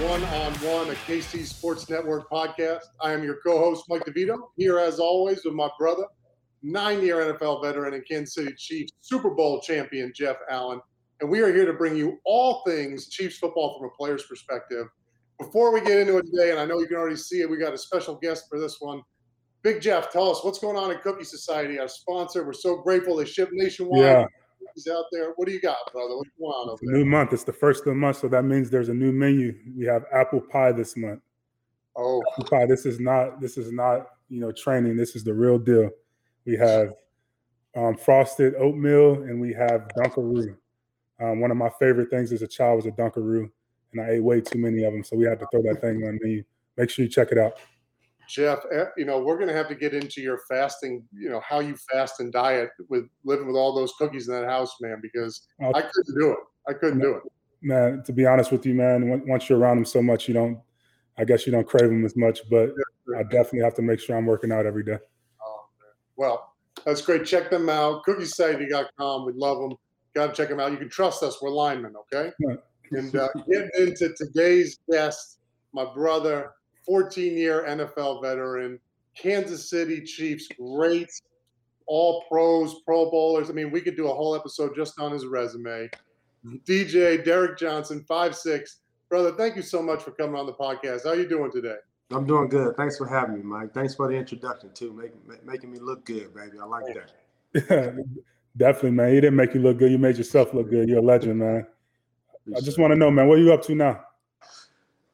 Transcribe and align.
One 0.00 0.24
on 0.24 0.52
One, 0.54 0.90
a 0.90 0.94
KC 0.94 1.46
Sports 1.46 1.88
Network 1.88 2.28
podcast. 2.28 2.80
I 3.00 3.12
am 3.12 3.22
your 3.22 3.36
co 3.36 3.58
host, 3.60 3.84
Mike 3.88 4.04
DeVito, 4.04 4.48
here 4.56 4.80
as 4.80 4.98
always 4.98 5.44
with 5.44 5.54
my 5.54 5.70
brother, 5.78 6.02
nine 6.64 7.00
year 7.00 7.18
NFL 7.18 7.62
veteran 7.62 7.94
and 7.94 8.04
Kansas 8.04 8.34
City 8.34 8.52
Chiefs 8.58 8.92
Super 9.00 9.30
Bowl 9.30 9.60
champion, 9.60 10.12
Jeff 10.12 10.36
Allen. 10.50 10.80
And 11.20 11.30
we 11.30 11.42
are 11.42 11.54
here 11.54 11.64
to 11.64 11.72
bring 11.72 11.94
you 11.94 12.18
all 12.24 12.64
things 12.66 13.08
Chiefs 13.08 13.38
football 13.38 13.78
from 13.78 13.88
a 13.88 13.90
player's 13.92 14.24
perspective. 14.24 14.88
Before 15.38 15.72
we 15.72 15.80
get 15.80 16.00
into 16.00 16.18
it 16.18 16.26
today, 16.26 16.50
and 16.50 16.58
I 16.58 16.64
know 16.64 16.80
you 16.80 16.88
can 16.88 16.96
already 16.96 17.14
see 17.14 17.42
it, 17.42 17.48
we 17.48 17.56
got 17.56 17.72
a 17.72 17.78
special 17.78 18.16
guest 18.16 18.46
for 18.50 18.58
this 18.58 18.80
one. 18.80 19.00
Big 19.62 19.80
Jeff, 19.80 20.10
tell 20.10 20.28
us 20.28 20.42
what's 20.42 20.58
going 20.58 20.76
on 20.76 20.90
in 20.90 20.98
Cookie 20.98 21.22
Society, 21.22 21.78
our 21.78 21.86
sponsor. 21.86 22.44
We're 22.44 22.52
so 22.52 22.78
grateful 22.78 23.14
they 23.14 23.26
ship 23.26 23.50
nationwide. 23.52 24.00
Yeah 24.00 24.26
cookies 24.74 24.92
out 24.92 25.04
there. 25.12 25.32
What 25.36 25.46
do 25.46 25.54
you 25.54 25.60
got, 25.60 25.92
brother? 25.92 26.16
What's 26.16 26.30
going 26.38 26.50
on 26.50 26.70
over 26.70 26.80
there? 26.82 26.96
new 26.96 27.04
month. 27.04 27.32
It's 27.32 27.44
the 27.44 27.52
first 27.52 27.80
of 27.80 27.86
the 27.86 27.94
month, 27.94 28.18
so 28.18 28.28
that 28.28 28.44
means 28.44 28.70
there's 28.70 28.88
a 28.88 28.94
new 28.94 29.12
menu. 29.12 29.54
We 29.76 29.84
have 29.86 30.04
apple 30.12 30.40
pie 30.40 30.72
this 30.72 30.96
month. 30.96 31.20
Oh, 31.96 32.22
Apple 32.32 32.44
pie. 32.44 32.66
This 32.66 32.86
is 32.86 33.00
not. 33.00 33.40
This 33.40 33.56
is 33.56 33.72
not. 33.72 34.06
You 34.28 34.40
know, 34.40 34.52
training. 34.52 34.96
This 34.96 35.14
is 35.16 35.22
the 35.22 35.34
real 35.34 35.58
deal. 35.58 35.90
We 36.44 36.56
have 36.56 36.94
um, 37.76 37.96
frosted 37.96 38.54
oatmeal, 38.56 39.22
and 39.22 39.40
we 39.40 39.52
have 39.52 39.88
Dunkaroo. 39.96 40.56
Um, 41.20 41.40
one 41.40 41.50
of 41.50 41.56
my 41.56 41.70
favorite 41.78 42.10
things 42.10 42.32
as 42.32 42.42
a 42.42 42.48
child 42.48 42.76
was 42.76 42.86
a 42.86 42.90
Dunkaroo, 42.90 43.48
and 43.92 44.00
I 44.00 44.10
ate 44.12 44.22
way 44.22 44.40
too 44.40 44.58
many 44.58 44.82
of 44.84 44.92
them, 44.92 45.04
so 45.04 45.16
we 45.16 45.24
had 45.24 45.38
to 45.40 45.46
throw 45.52 45.62
that 45.62 45.80
thing 45.80 45.96
on 45.96 46.00
the 46.00 46.18
menu. 46.20 46.44
Make 46.76 46.90
sure 46.90 47.04
you 47.04 47.10
check 47.10 47.28
it 47.30 47.38
out. 47.38 47.52
Jeff, 48.28 48.60
eh, 48.72 48.84
you 48.96 49.04
know, 49.04 49.18
we're 49.18 49.36
going 49.36 49.48
to 49.48 49.54
have 49.54 49.68
to 49.68 49.74
get 49.74 49.94
into 49.94 50.20
your 50.20 50.40
fasting, 50.48 51.04
you 51.12 51.28
know, 51.28 51.40
how 51.46 51.60
you 51.60 51.76
fast 51.90 52.20
and 52.20 52.32
diet 52.32 52.70
with 52.88 53.08
living 53.24 53.46
with 53.46 53.56
all 53.56 53.74
those 53.74 53.92
cookies 53.98 54.28
in 54.28 54.34
that 54.34 54.48
house, 54.48 54.74
man, 54.80 54.98
because 55.02 55.46
I 55.60 55.82
couldn't 55.82 56.18
do 56.18 56.32
it. 56.32 56.38
I 56.68 56.72
couldn't 56.72 57.00
do 57.00 57.14
it. 57.16 57.22
man, 57.62 58.02
to 58.04 58.12
be 58.12 58.26
honest 58.26 58.52
with 58.52 58.64
you, 58.66 58.74
man, 58.74 59.22
once 59.26 59.48
you're 59.48 59.58
around 59.58 59.76
them 59.76 59.84
so 59.84 60.02
much, 60.02 60.28
you 60.28 60.34
don't. 60.34 60.58
I 61.16 61.24
guess 61.24 61.46
you 61.46 61.52
don't 61.52 61.66
crave 61.66 61.88
them 61.88 62.04
as 62.04 62.16
much, 62.16 62.40
but 62.50 62.70
I 63.16 63.22
definitely 63.22 63.60
have 63.60 63.74
to 63.74 63.82
make 63.82 64.00
sure 64.00 64.16
I'm 64.16 64.26
working 64.26 64.50
out 64.50 64.66
every 64.66 64.82
day. 64.82 64.98
Oh, 65.40 65.66
man. 65.78 65.92
Well, 66.16 66.54
that's 66.84 67.02
great. 67.02 67.24
Check 67.24 67.50
them 67.50 67.68
out. 67.68 68.04
Cookiesociety.com. 68.04 69.24
We 69.24 69.32
love 69.34 69.58
them. 69.58 69.78
Got 70.14 70.28
to 70.28 70.32
check 70.32 70.48
them 70.48 70.58
out. 70.58 70.72
You 70.72 70.78
can 70.78 70.88
trust 70.88 71.22
us. 71.22 71.40
We're 71.40 71.50
linemen, 71.50 71.94
okay? 71.96 72.32
Right. 72.44 72.58
And 72.90 73.14
uh, 73.14 73.28
getting 73.48 73.70
into 73.76 74.12
today's 74.16 74.78
guest, 74.90 75.38
my 75.72 75.84
brother, 75.94 76.50
14 76.84 77.36
year 77.36 77.64
NFL 77.68 78.22
veteran, 78.22 78.78
Kansas 79.16 79.68
City 79.70 80.02
Chiefs, 80.02 80.48
great 80.58 81.10
all 81.86 82.24
pros, 82.28 82.80
pro 82.84 83.10
bowlers. 83.10 83.50
I 83.50 83.52
mean, 83.52 83.70
we 83.70 83.80
could 83.80 83.96
do 83.96 84.08
a 84.08 84.14
whole 84.14 84.34
episode 84.34 84.74
just 84.74 84.98
on 84.98 85.12
his 85.12 85.26
resume. 85.26 85.90
DJ 86.66 87.24
Derrick 87.24 87.58
Johnson, 87.58 88.04
five 88.06 88.36
six. 88.36 88.80
Brother, 89.08 89.32
thank 89.32 89.56
you 89.56 89.62
so 89.62 89.82
much 89.82 90.02
for 90.02 90.10
coming 90.12 90.36
on 90.36 90.46
the 90.46 90.52
podcast. 90.52 91.04
How 91.04 91.10
are 91.10 91.16
you 91.16 91.28
doing 91.28 91.50
today? 91.50 91.76
I'm 92.10 92.26
doing 92.26 92.48
good. 92.48 92.76
Thanks 92.76 92.98
for 92.98 93.06
having 93.06 93.36
me, 93.36 93.42
Mike. 93.42 93.72
Thanks 93.72 93.94
for 93.94 94.08
the 94.08 94.14
introduction 94.14 94.70
too, 94.74 94.92
making 94.92 95.20
ma- 95.26 95.52
making 95.52 95.70
me 95.70 95.78
look 95.78 96.04
good, 96.04 96.34
baby. 96.34 96.58
I 96.60 96.64
like 96.64 96.84
that. 96.94 98.04
definitely, 98.56 98.90
man. 98.90 99.14
You 99.14 99.20
didn't 99.20 99.36
make 99.36 99.54
you 99.54 99.60
look 99.60 99.78
good. 99.78 99.90
You 99.90 99.98
made 99.98 100.16
yourself 100.16 100.52
look 100.52 100.70
good. 100.70 100.88
You're 100.88 100.98
a 100.98 101.02
legend, 101.02 101.38
man. 101.38 101.66
I 102.54 102.60
just 102.60 102.78
want 102.78 102.92
to 102.92 102.96
know, 102.96 103.10
man, 103.10 103.26
what 103.26 103.38
are 103.38 103.42
you 103.42 103.52
up 103.54 103.62
to 103.64 103.74
now? 103.74 104.04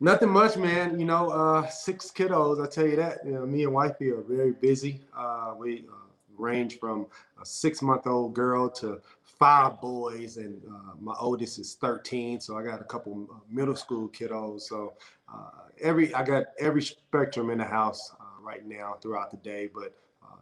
Nothing 0.02 0.30
much, 0.30 0.56
man. 0.56 0.98
You 0.98 1.04
know, 1.04 1.28
uh, 1.28 1.68
six 1.68 2.10
kiddos. 2.10 2.64
I 2.64 2.66
tell 2.68 2.86
you 2.86 2.96
that. 2.96 3.18
You 3.24 3.32
know, 3.32 3.44
me 3.44 3.64
and 3.64 3.74
wifey 3.74 4.10
are 4.10 4.22
very 4.22 4.52
busy. 4.52 5.02
Uh, 5.14 5.52
we 5.58 5.84
uh, 5.90 6.08
range 6.38 6.78
from 6.78 7.06
a 7.40 7.44
six-month-old 7.44 8.32
girl 8.32 8.70
to 8.70 9.02
five 9.22 9.78
boys, 9.78 10.38
and 10.38 10.58
uh, 10.66 10.94
my 10.98 11.14
oldest 11.20 11.58
is 11.58 11.74
13. 11.74 12.40
So 12.40 12.56
I 12.56 12.62
got 12.62 12.80
a 12.80 12.84
couple 12.84 13.28
uh, 13.30 13.36
middle 13.50 13.76
school 13.76 14.08
kiddos. 14.08 14.62
So 14.62 14.94
uh, 15.30 15.68
every 15.82 16.14
I 16.14 16.24
got 16.24 16.44
every 16.58 16.82
spectrum 16.82 17.50
in 17.50 17.58
the 17.58 17.64
house 17.64 18.12
right 18.42 18.66
now 18.66 18.96
throughout 19.02 19.30
the 19.30 19.36
day, 19.36 19.68
but 19.72 19.94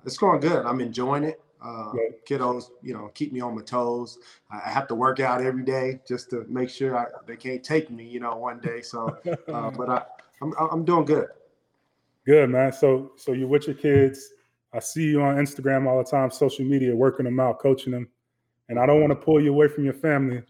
it's 0.04 0.16
going 0.16 0.40
good. 0.40 0.64
I'm 0.64 0.80
enjoying 0.80 1.24
it. 1.24 1.40
Uh, 1.60 1.90
Right. 1.92 2.24
kiddos, 2.24 2.70
you 2.82 2.94
know, 2.94 3.10
keep 3.14 3.32
me 3.32 3.40
on 3.40 3.56
my 3.56 3.62
toes. 3.62 4.18
I 4.50 4.58
I 4.58 4.70
have 4.70 4.86
to 4.88 4.94
work 4.94 5.18
out 5.18 5.42
every 5.42 5.64
day 5.64 5.98
just 6.06 6.30
to 6.30 6.44
make 6.48 6.70
sure 6.70 6.96
I, 6.96 7.06
they 7.26 7.36
can't 7.36 7.64
take 7.64 7.90
me, 7.90 8.04
you 8.04 8.20
know, 8.20 8.36
one 8.36 8.60
day. 8.60 8.80
So, 8.80 9.16
uh, 9.52 9.70
but 9.76 9.88
I, 9.88 10.02
I'm, 10.40 10.54
I'm 10.70 10.84
doing 10.84 11.04
good. 11.04 11.26
Good, 12.24 12.50
man. 12.50 12.72
So, 12.72 13.12
so 13.16 13.32
you're 13.32 13.48
with 13.48 13.66
your 13.66 13.74
kids. 13.74 14.34
I 14.72 14.78
see 14.80 15.04
you 15.04 15.22
on 15.22 15.36
Instagram 15.36 15.88
all 15.88 15.98
the 15.98 16.08
time, 16.08 16.30
social 16.30 16.64
media, 16.64 16.94
working 16.94 17.24
them 17.24 17.40
out, 17.40 17.58
coaching 17.58 17.92
them. 17.92 18.08
And 18.68 18.78
I 18.78 18.86
don't 18.86 19.00
want 19.00 19.10
to 19.10 19.16
pull 19.16 19.42
you 19.42 19.50
away 19.52 19.66
from 19.66 19.84
your 19.84 19.94
family, 19.94 20.42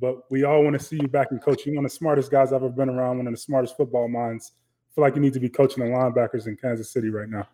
but 0.00 0.28
we 0.30 0.42
all 0.42 0.62
want 0.64 0.78
to 0.78 0.84
see 0.84 0.96
you 0.96 1.06
back 1.08 1.30
in 1.30 1.38
coaching. 1.38 1.72
You're 1.72 1.76
one 1.76 1.84
of 1.86 1.92
the 1.92 1.96
smartest 1.96 2.30
guys 2.30 2.48
I've 2.48 2.64
ever 2.64 2.68
been 2.68 2.88
around, 2.88 3.18
one 3.18 3.28
of 3.28 3.32
the 3.32 3.38
smartest 3.38 3.76
football 3.76 4.08
minds. 4.08 4.52
I 4.56 4.94
feel 4.94 5.02
like 5.02 5.14
you 5.14 5.22
need 5.22 5.34
to 5.34 5.40
be 5.40 5.48
coaching 5.48 5.84
the 5.84 5.90
linebackers 5.90 6.48
in 6.48 6.56
Kansas 6.56 6.90
City 6.90 7.10
right 7.10 7.28
now. 7.28 7.46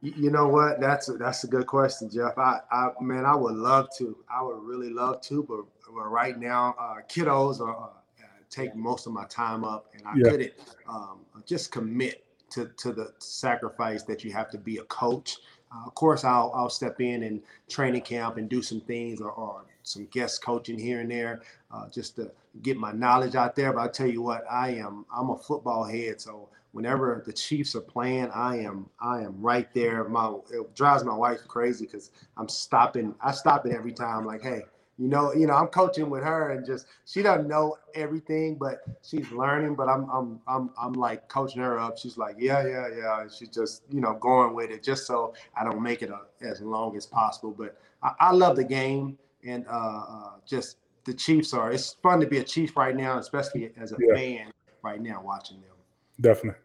You, 0.00 0.30
know 0.30 0.46
what? 0.48 0.80
That's 0.80 1.08
a, 1.08 1.14
that's 1.14 1.42
a 1.42 1.48
good 1.48 1.66
question, 1.66 2.08
Jeff. 2.08 2.38
I, 2.38 2.60
I, 2.70 2.90
man, 3.00 3.24
I 3.24 3.34
would 3.34 3.56
love 3.56 3.88
to. 3.98 4.16
I 4.32 4.42
would 4.42 4.62
really 4.62 4.90
love 4.90 5.20
to, 5.22 5.42
but, 5.42 5.64
but 5.92 6.08
right 6.08 6.38
now, 6.38 6.76
uh, 6.78 6.96
kiddos 7.08 7.60
are 7.60 7.76
uh, 7.76 8.24
take 8.48 8.74
most 8.76 9.06
of 9.06 9.12
my 9.12 9.24
time 9.26 9.64
up, 9.64 9.86
and 9.94 10.06
I 10.06 10.14
Yeah. 10.16 10.30
couldn't 10.30 10.52
um, 10.88 11.20
just 11.46 11.72
commit 11.72 12.24
to 12.50 12.70
to 12.76 12.92
the 12.92 13.12
sacrifice 13.18 14.04
that 14.04 14.24
you 14.24 14.32
have 14.32 14.50
to 14.50 14.58
be 14.58 14.76
a 14.78 14.84
coach. 14.84 15.38
Uh, 15.72 15.86
of 15.86 15.94
course, 15.94 16.24
I'll 16.24 16.52
I'll 16.54 16.70
step 16.70 17.00
in 17.00 17.24
and 17.24 17.42
training 17.68 18.02
camp 18.02 18.36
and 18.36 18.48
do 18.48 18.62
some 18.62 18.80
things 18.80 19.20
or, 19.20 19.32
or 19.32 19.64
some 19.82 20.06
guest 20.12 20.42
coaching 20.42 20.78
here 20.78 21.00
and 21.00 21.10
there, 21.10 21.42
uh, 21.72 21.88
just 21.88 22.16
to 22.16 22.30
get 22.62 22.76
my 22.76 22.92
knowledge 22.92 23.34
out 23.34 23.56
there. 23.56 23.72
But 23.72 23.80
I 23.82 23.88
tell 23.88 24.06
you 24.06 24.22
what, 24.22 24.44
I 24.50 24.70
am 24.70 25.04
I'm 25.12 25.30
a 25.30 25.36
football 25.36 25.84
head, 25.84 26.20
so 26.20 26.48
whenever 26.72 27.22
the 27.26 27.32
Chiefs 27.32 27.74
are 27.74 27.80
playing, 27.80 28.30
I 28.34 28.58
am 28.58 28.88
I 29.00 29.22
am 29.22 29.40
right 29.40 29.72
there. 29.74 30.04
My 30.04 30.34
it 30.50 30.74
drives 30.74 31.04
my 31.04 31.14
wife 31.16 31.40
crazy 31.48 31.86
because 31.86 32.10
I'm 32.36 32.48
stopping. 32.48 33.14
I 33.20 33.32
stop 33.32 33.66
it 33.66 33.72
every 33.72 33.92
time. 33.92 34.24
Like, 34.24 34.42
hey, 34.42 34.62
you 34.98 35.06
know, 35.08 35.32
you 35.32 35.46
know, 35.46 35.54
I'm 35.54 35.68
coaching 35.68 36.10
with 36.10 36.24
her, 36.24 36.50
and 36.50 36.66
just 36.66 36.86
she 37.06 37.22
doesn't 37.22 37.48
know 37.48 37.76
everything, 37.94 38.56
but 38.56 38.82
she's 39.02 39.30
learning. 39.30 39.76
But 39.76 39.88
I'm 39.88 40.08
I'm 40.10 40.40
I'm 40.46 40.70
I'm 40.80 40.92
like 40.92 41.28
coaching 41.28 41.62
her 41.62 41.78
up. 41.78 41.98
She's 41.98 42.18
like, 42.18 42.36
yeah, 42.38 42.66
yeah, 42.66 42.88
yeah. 42.96 43.20
And 43.22 43.32
she's 43.32 43.48
just 43.48 43.82
you 43.90 44.00
know 44.00 44.14
going 44.14 44.54
with 44.54 44.70
it, 44.70 44.82
just 44.82 45.06
so 45.06 45.34
I 45.56 45.64
don't 45.64 45.82
make 45.82 46.02
it 46.02 46.10
a, 46.10 46.20
as 46.44 46.60
long 46.60 46.96
as 46.96 47.06
possible. 47.06 47.54
But 47.56 47.80
I, 48.02 48.12
I 48.20 48.32
love 48.32 48.56
the 48.56 48.64
game, 48.64 49.16
and 49.46 49.64
uh, 49.68 50.04
uh, 50.08 50.30
just 50.46 50.76
the 51.04 51.14
Chiefs 51.14 51.54
are. 51.54 51.72
It's 51.72 51.94
fun 52.02 52.20
to 52.20 52.26
be 52.26 52.38
a 52.38 52.44
Chief 52.44 52.76
right 52.76 52.94
now, 52.94 53.18
especially 53.18 53.70
as 53.78 53.92
a 53.92 53.96
Yeah. 54.00 54.14
fan 54.14 54.52
right 54.82 55.00
now 55.00 55.22
watching 55.22 55.60
them. 55.60 55.77
Definitely. 56.20 56.60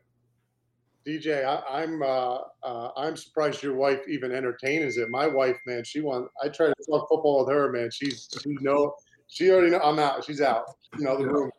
DJ, 1.06 1.44
I, 1.44 1.84
am 1.84 2.02
uh, 2.02 2.38
uh, 2.64 2.92
I'm 2.96 3.18
surprised 3.18 3.62
your 3.62 3.76
wife 3.76 4.00
even 4.08 4.32
entertains 4.32 4.98
it. 4.98 5.10
My 5.10 5.28
wife, 5.28 5.58
man, 5.66 5.84
she 5.84 6.00
wants. 6.00 6.30
I 6.42 6.48
try 6.48 6.68
to 6.68 6.74
talk 6.90 7.10
football 7.10 7.46
with 7.46 7.54
her, 7.54 7.72
man. 7.72 7.90
She's 7.92 8.30
she 8.42 8.56
know 8.62 8.96
she 9.28 9.52
already 9.52 9.72
know 9.72 9.80
I'm 9.80 10.00
out. 10.00 10.24
She's 10.24 10.42
out. 10.42 10.64
You 10.98 11.06
know 11.06 11.18
the 11.18 11.28
room. 11.28 11.52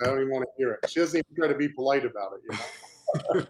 I 0.00 0.06
don't 0.06 0.20
even 0.20 0.30
want 0.30 0.44
to 0.44 0.50
hear 0.56 0.72
it. 0.72 0.90
She 0.90 1.00
doesn't 1.00 1.18
even 1.18 1.36
try 1.36 1.48
to 1.48 1.58
be 1.58 1.68
polite 1.68 2.04
about 2.04 2.32
it. 2.34 2.42
You 2.44 2.56
know. 2.56 3.46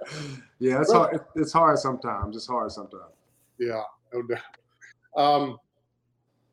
yeah, 0.58 0.80
it's 0.80 0.92
hard. 0.92 1.20
It's 1.34 1.52
hard 1.52 1.78
sometimes. 1.78 2.36
It's 2.36 2.46
hard 2.46 2.70
sometimes. 2.72 3.12
Yeah, 3.58 3.82
no 4.14 4.22
doubt. 4.22 4.38
Um, 5.16 5.58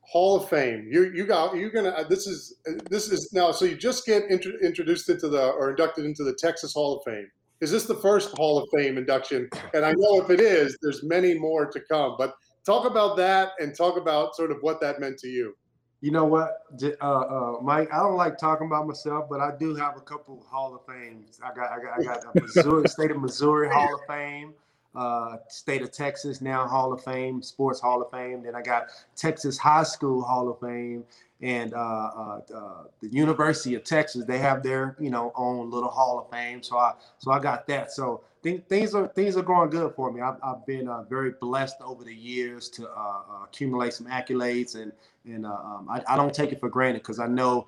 Hall 0.02 0.38
of 0.38 0.50
Fame. 0.50 0.88
You 0.92 1.12
you 1.14 1.26
got 1.26 1.56
you're 1.56 1.70
gonna. 1.70 1.90
Uh, 1.90 2.04
this 2.04 2.28
is 2.28 2.58
this 2.90 3.12
is 3.12 3.32
now. 3.32 3.52
So 3.52 3.66
you 3.66 3.76
just 3.76 4.06
get 4.06 4.24
intro, 4.30 4.54
introduced 4.62 5.08
into 5.10 5.30
the 5.30 5.50
or 5.52 5.70
inducted 5.70 6.06
into 6.06 6.24
the 6.24 6.34
Texas 6.34 6.74
Hall 6.74 6.98
of 6.98 7.04
Fame. 7.04 7.30
Is 7.62 7.72
this 7.72 7.86
the 7.86 7.96
first 7.96 8.36
Hall 8.38 8.58
of 8.58 8.70
Fame 8.74 8.98
induction? 8.98 9.50
And 9.74 9.86
I 9.86 9.92
know 9.92 10.22
if 10.22 10.30
it 10.30 10.40
is, 10.40 10.78
there's 10.82 11.04
many 11.04 11.34
more 11.34 11.66
to 11.66 11.80
come. 11.82 12.16
But 12.18 12.36
talk 12.66 12.86
about 12.86 13.18
that 13.18 13.52
and 13.60 13.76
talk 13.76 13.98
about 13.98 14.36
sort 14.36 14.52
of 14.52 14.58
what 14.62 14.80
that 14.82 15.00
meant 15.00 15.18
to 15.20 15.28
you. 15.28 15.56
You 16.02 16.12
know 16.12 16.24
what, 16.24 16.60
uh, 16.82 17.04
uh, 17.04 17.58
Mike? 17.62 17.90
I 17.92 17.98
don't 17.98 18.16
like 18.16 18.38
talking 18.38 18.68
about 18.68 18.88
myself, 18.88 19.26
but 19.30 19.42
I 19.42 19.52
do 19.60 19.76
have 19.76 19.98
a 19.98 20.02
couple 20.02 20.46
Hall 20.50 20.74
of 20.74 20.86
Fames. 20.86 21.42
I 21.44 21.54
got 21.54 21.74
I 21.74 21.80
got 21.84 22.00
I 22.00 22.04
got 22.04 22.34
the 22.34 22.42
Missouri 22.42 22.88
State 22.88 23.12
of 23.12 23.20
Missouri 23.20 23.68
Hall 23.70 23.94
of 23.94 24.00
Fame 24.08 24.54
uh, 24.96 25.38
State 25.48 25.82
of 25.82 25.92
Texas 25.92 26.42
now 26.42 26.68
Hall 26.68 26.92
of 26.92 27.04
Fame, 27.04 27.42
Sports 27.42 27.80
Hall 27.80 28.02
of 28.02 28.10
Fame. 28.12 28.44
Then 28.44 28.56
I 28.56 28.62
got 28.62 28.88
Texas 29.16 29.58
High 29.58 29.84
School 29.84 30.22
Hall 30.22 30.50
of 30.50 30.60
Fame, 30.60 31.04
and 31.42 31.74
uh, 31.74 31.78
uh, 31.78 32.42
uh, 32.54 32.84
the 33.02 33.08
University 33.10 33.76
of 33.76 33.84
Texas. 33.84 34.26
They 34.26 34.40
have 34.40 34.64
their 34.64 34.96
you 35.00 35.10
know 35.10 35.32
own 35.36 35.70
little 35.70 35.90
Hall 35.90 36.20
of 36.20 36.30
Fame. 36.30 36.64
So 36.64 36.78
I 36.78 36.94
so 37.20 37.32
I 37.32 37.40
got 37.40 37.68
that. 37.68 37.92
So 37.92 38.24
th- 38.44 38.64
things 38.68 38.96
are 38.96 39.08
things 39.08 39.38
are 39.38 39.44
going 39.44 39.70
good 39.70 39.94
for 39.96 40.12
me. 40.12 40.22
I've, 40.22 40.38
I've 40.42 40.66
been 40.66 40.88
uh, 40.88 41.04
very 41.04 41.32
blessed 41.40 41.78
over 41.82 42.04
the 42.04 42.16
years 42.16 42.68
to 42.70 42.90
uh, 42.90 43.22
accumulate 43.44 43.94
some 43.94 44.08
accolades, 44.08 44.76
and 44.76 44.92
and 45.26 45.46
um, 45.46 45.88
I, 45.90 46.02
I, 46.08 46.16
don't 46.16 46.34
take 46.34 46.52
it 46.52 46.60
for 46.60 46.70
granted 46.70 47.00
because 47.00 47.20
I 47.20 47.28
know 47.28 47.68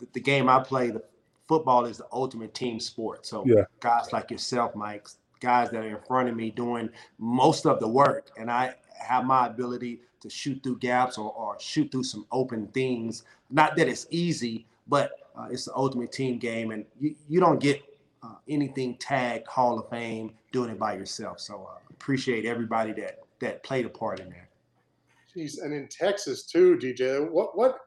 the, 0.00 0.06
the 0.14 0.20
game 0.20 0.48
I 0.48 0.60
play 0.60 0.90
the 0.90 1.02
football 1.46 1.84
is 1.84 1.98
the 1.98 2.06
ultimate 2.12 2.54
team 2.54 2.80
sport. 2.80 3.26
So 3.26 3.44
yeah. 3.46 3.64
guys 3.80 4.12
like 4.12 4.30
yourself, 4.30 4.74
Mike, 4.74 5.08
guys 5.40 5.70
that 5.70 5.84
are 5.84 5.88
in 5.88 5.98
front 6.06 6.28
of 6.28 6.36
me 6.36 6.50
doing 6.50 6.88
most 7.18 7.66
of 7.66 7.80
the 7.80 7.88
work, 7.88 8.30
and 8.38 8.50
I 8.50 8.74
have 8.98 9.24
my 9.24 9.46
ability 9.46 10.00
to 10.20 10.30
shoot 10.30 10.62
through 10.62 10.78
gaps 10.78 11.18
or, 11.18 11.32
or 11.32 11.56
shoot 11.60 11.90
through 11.92 12.04
some 12.04 12.26
open 12.32 12.66
things. 12.68 13.24
Not 13.50 13.76
that 13.76 13.88
it's 13.88 14.06
easy, 14.10 14.66
but 14.88 15.12
uh, 15.36 15.48
it's 15.50 15.66
the 15.66 15.74
ultimate 15.74 16.12
team 16.12 16.38
game, 16.38 16.70
and 16.70 16.84
you, 16.98 17.14
you 17.28 17.40
don't 17.40 17.60
get 17.60 17.82
uh, 18.22 18.34
anything 18.48 18.96
tagged 18.96 19.46
Hall 19.46 19.78
of 19.78 19.88
Fame 19.90 20.32
doing 20.52 20.70
it 20.70 20.78
by 20.78 20.94
yourself. 20.94 21.40
So 21.40 21.68
uh, 21.70 21.78
appreciate 21.90 22.44
everybody 22.44 22.92
that 22.94 23.20
that 23.40 23.62
played 23.62 23.84
a 23.84 23.88
part 23.88 24.20
in 24.20 24.30
that. 24.30 24.48
Jeez, 25.34 25.62
and 25.62 25.72
in 25.72 25.88
Texas 25.88 26.44
too, 26.44 26.78
DJ. 26.78 27.28
What 27.30 27.56
what? 27.56 27.80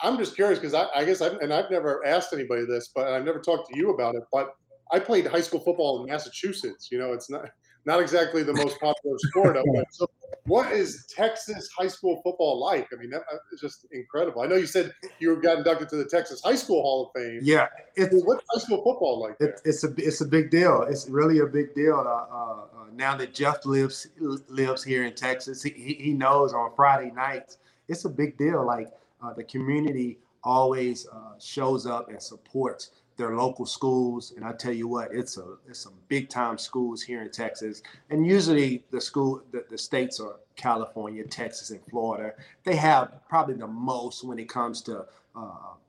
I'm 0.00 0.16
just 0.16 0.34
curious 0.34 0.58
because 0.58 0.72
I, 0.72 0.86
I, 0.94 1.04
guess 1.04 1.20
I've, 1.20 1.34
and 1.40 1.52
I've 1.52 1.70
never 1.70 2.02
asked 2.06 2.32
anybody 2.32 2.64
this, 2.64 2.88
but 2.88 3.08
I've 3.08 3.26
never 3.26 3.38
talked 3.38 3.70
to 3.70 3.76
you 3.76 3.90
about 3.90 4.14
it. 4.14 4.22
But 4.32 4.56
I 4.92 4.98
played 4.98 5.26
high 5.26 5.40
school 5.40 5.60
football 5.60 6.00
in 6.00 6.10
Massachusetts. 6.10 6.88
You 6.90 6.98
know, 6.98 7.12
it's 7.12 7.30
not 7.30 7.50
not 7.86 8.00
exactly 8.00 8.42
the 8.42 8.52
most 8.52 8.78
popular 8.80 9.16
sport. 9.18 9.56
So, 9.90 10.10
what 10.46 10.72
is 10.72 11.06
Texas 11.06 11.68
high 11.76 11.86
school 11.88 12.20
football 12.22 12.60
like? 12.60 12.88
I 12.92 12.96
mean, 12.96 13.10
that 13.10 13.22
is 13.52 13.60
just 13.60 13.86
incredible. 13.92 14.42
I 14.42 14.46
know 14.46 14.56
you 14.56 14.66
said 14.66 14.92
you 15.18 15.40
got 15.40 15.58
inducted 15.58 15.88
to 15.90 15.96
the 15.96 16.04
Texas 16.04 16.42
High 16.42 16.56
School 16.56 16.82
Hall 16.82 17.06
of 17.06 17.20
Fame. 17.20 17.40
Yeah, 17.42 17.68
it's, 17.94 18.14
what's 18.24 18.44
high 18.52 18.60
school 18.60 18.82
football 18.82 19.20
like? 19.20 19.36
It, 19.40 19.60
it's 19.64 19.84
a 19.84 19.94
it's 19.96 20.20
a 20.20 20.26
big 20.26 20.50
deal. 20.50 20.82
It's 20.82 21.08
really 21.08 21.38
a 21.38 21.46
big 21.46 21.74
deal. 21.74 21.94
Uh, 21.94 22.34
uh, 22.34 22.52
uh, 22.62 22.86
now 22.94 23.16
that 23.16 23.32
Jeff 23.34 23.64
lives 23.64 24.08
lives 24.18 24.82
here 24.82 25.04
in 25.04 25.14
Texas, 25.14 25.62
he, 25.62 25.70
he 25.70 26.12
knows 26.12 26.52
on 26.52 26.72
Friday 26.74 27.12
nights. 27.12 27.58
It's 27.88 28.04
a 28.04 28.10
big 28.10 28.36
deal. 28.36 28.64
Like 28.64 28.88
uh, 29.22 29.32
the 29.32 29.44
community 29.44 30.18
always 30.42 31.06
uh, 31.08 31.38
shows 31.38 31.86
up 31.86 32.08
and 32.08 32.20
supports 32.22 32.90
their 33.16 33.34
local 33.36 33.66
schools. 33.66 34.32
And 34.36 34.44
I 34.44 34.52
tell 34.52 34.72
you 34.72 34.88
what, 34.88 35.08
it's 35.12 35.36
a 35.38 35.56
it's 35.68 35.80
some 35.80 35.94
big 36.08 36.28
time 36.28 36.58
schools 36.58 37.02
here 37.02 37.22
in 37.22 37.30
Texas. 37.30 37.82
And 38.10 38.26
usually 38.26 38.84
the 38.90 39.00
school 39.00 39.42
the, 39.52 39.64
the 39.70 39.78
states 39.78 40.20
are 40.20 40.36
California, 40.56 41.24
Texas, 41.24 41.70
and 41.70 41.80
Florida. 41.90 42.34
They 42.64 42.76
have 42.76 43.20
probably 43.28 43.54
the 43.54 43.66
most 43.66 44.24
when 44.24 44.38
it 44.38 44.48
comes 44.48 44.82
to 44.82 45.06
uh, 45.34 45.40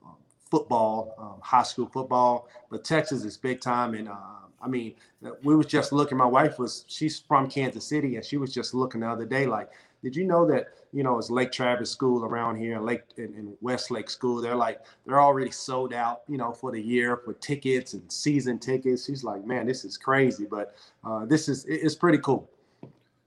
um, 0.04 0.16
football, 0.50 1.14
um, 1.18 1.40
high 1.42 1.62
school 1.62 1.86
football. 1.86 2.48
But 2.70 2.84
Texas 2.84 3.24
is 3.24 3.36
big 3.36 3.60
time. 3.60 3.94
And 3.94 4.08
uh, 4.08 4.16
I 4.60 4.68
mean, 4.68 4.94
we 5.42 5.54
was 5.54 5.66
just 5.66 5.92
looking. 5.92 6.18
My 6.18 6.26
wife 6.26 6.58
was 6.58 6.84
she's 6.88 7.18
from 7.18 7.48
Kansas 7.48 7.86
City, 7.86 8.16
and 8.16 8.24
she 8.24 8.36
was 8.36 8.52
just 8.52 8.74
looking 8.74 9.00
the 9.00 9.08
other 9.08 9.26
day 9.26 9.46
like 9.46 9.70
did 10.02 10.14
you 10.14 10.24
know 10.24 10.46
that 10.46 10.68
you 10.92 11.02
know 11.02 11.18
it's 11.18 11.30
Lake 11.30 11.52
Travis 11.52 11.90
School 11.90 12.24
around 12.24 12.56
here, 12.56 12.76
and 12.76 12.84
Lake 12.84 13.02
and, 13.16 13.54
Westlake 13.60 14.08
School? 14.10 14.40
They're 14.40 14.54
like 14.54 14.80
they're 15.06 15.20
already 15.20 15.50
sold 15.50 15.92
out, 15.92 16.22
you 16.28 16.38
know, 16.38 16.52
for 16.52 16.70
the 16.70 16.80
year 16.80 17.16
for 17.16 17.34
tickets 17.34 17.94
and 17.94 18.10
season 18.10 18.58
tickets. 18.58 19.06
She's 19.06 19.24
like, 19.24 19.44
man, 19.44 19.66
this 19.66 19.84
is 19.84 19.96
crazy, 19.96 20.46
but 20.46 20.76
uh, 21.04 21.24
this 21.26 21.48
is 21.48 21.64
it's 21.66 21.94
pretty 21.94 22.18
cool. 22.18 22.48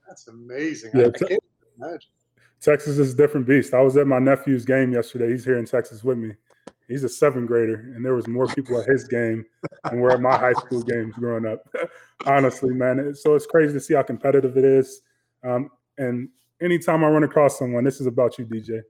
That's 0.06 0.28
amazing. 0.28 0.92
Yeah, 0.94 1.06
I, 1.06 1.10
can't 1.10 1.44
imagine. 1.78 2.10
Texas 2.60 2.98
is 2.98 3.14
a 3.14 3.16
different 3.16 3.46
beast. 3.46 3.74
I 3.74 3.80
was 3.80 3.96
at 3.96 4.06
my 4.06 4.18
nephew's 4.18 4.64
game 4.64 4.92
yesterday. 4.92 5.30
He's 5.30 5.44
here 5.44 5.58
in 5.58 5.66
Texas 5.66 6.04
with 6.04 6.16
me. 6.16 6.32
He's 6.88 7.04
a 7.04 7.08
seventh 7.08 7.48
grader, 7.48 7.92
and 7.94 8.04
there 8.04 8.14
was 8.14 8.28
more 8.28 8.46
people 8.46 8.80
at 8.80 8.86
his 8.86 9.08
game 9.08 9.44
than 9.84 10.00
were 10.00 10.12
at 10.12 10.20
my 10.20 10.36
high 10.36 10.52
school 10.52 10.82
games 10.82 11.14
growing 11.14 11.46
up. 11.46 11.66
Honestly, 12.26 12.74
man. 12.74 13.14
So 13.14 13.34
it's 13.34 13.46
crazy 13.46 13.72
to 13.72 13.80
see 13.80 13.94
how 13.94 14.02
competitive 14.02 14.56
it 14.56 14.64
is. 14.64 15.00
Um, 15.42 15.70
and 15.98 16.28
anytime 16.62 17.04
I 17.04 17.08
run 17.08 17.24
across 17.24 17.58
someone, 17.58 17.84
this 17.84 18.00
is 18.00 18.06
about 18.06 18.38
you, 18.38 18.46
DJ, 18.46 18.82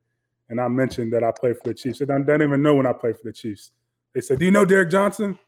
and 0.49 0.61
I 0.61 0.69
mentioned 0.69 1.13
that 1.13 1.25
I 1.25 1.33
play 1.33 1.55
for 1.55 1.63
the 1.65 1.75
Chiefs. 1.75 1.99
They 1.99 2.05
don't, 2.05 2.27
they 2.27 2.33
don't 2.33 2.43
even 2.43 2.63
know 2.63 2.75
when 2.75 2.87
I 2.87 2.93
play 2.93 3.13
for 3.13 3.23
the 3.25 3.33
Chiefs. 3.33 3.73
They 4.15 4.21
said, 4.21 4.39
"Do 4.39 4.45
you 4.45 4.51
know 4.51 4.65
Derrick 4.65 4.91
Johnson?" 4.91 5.39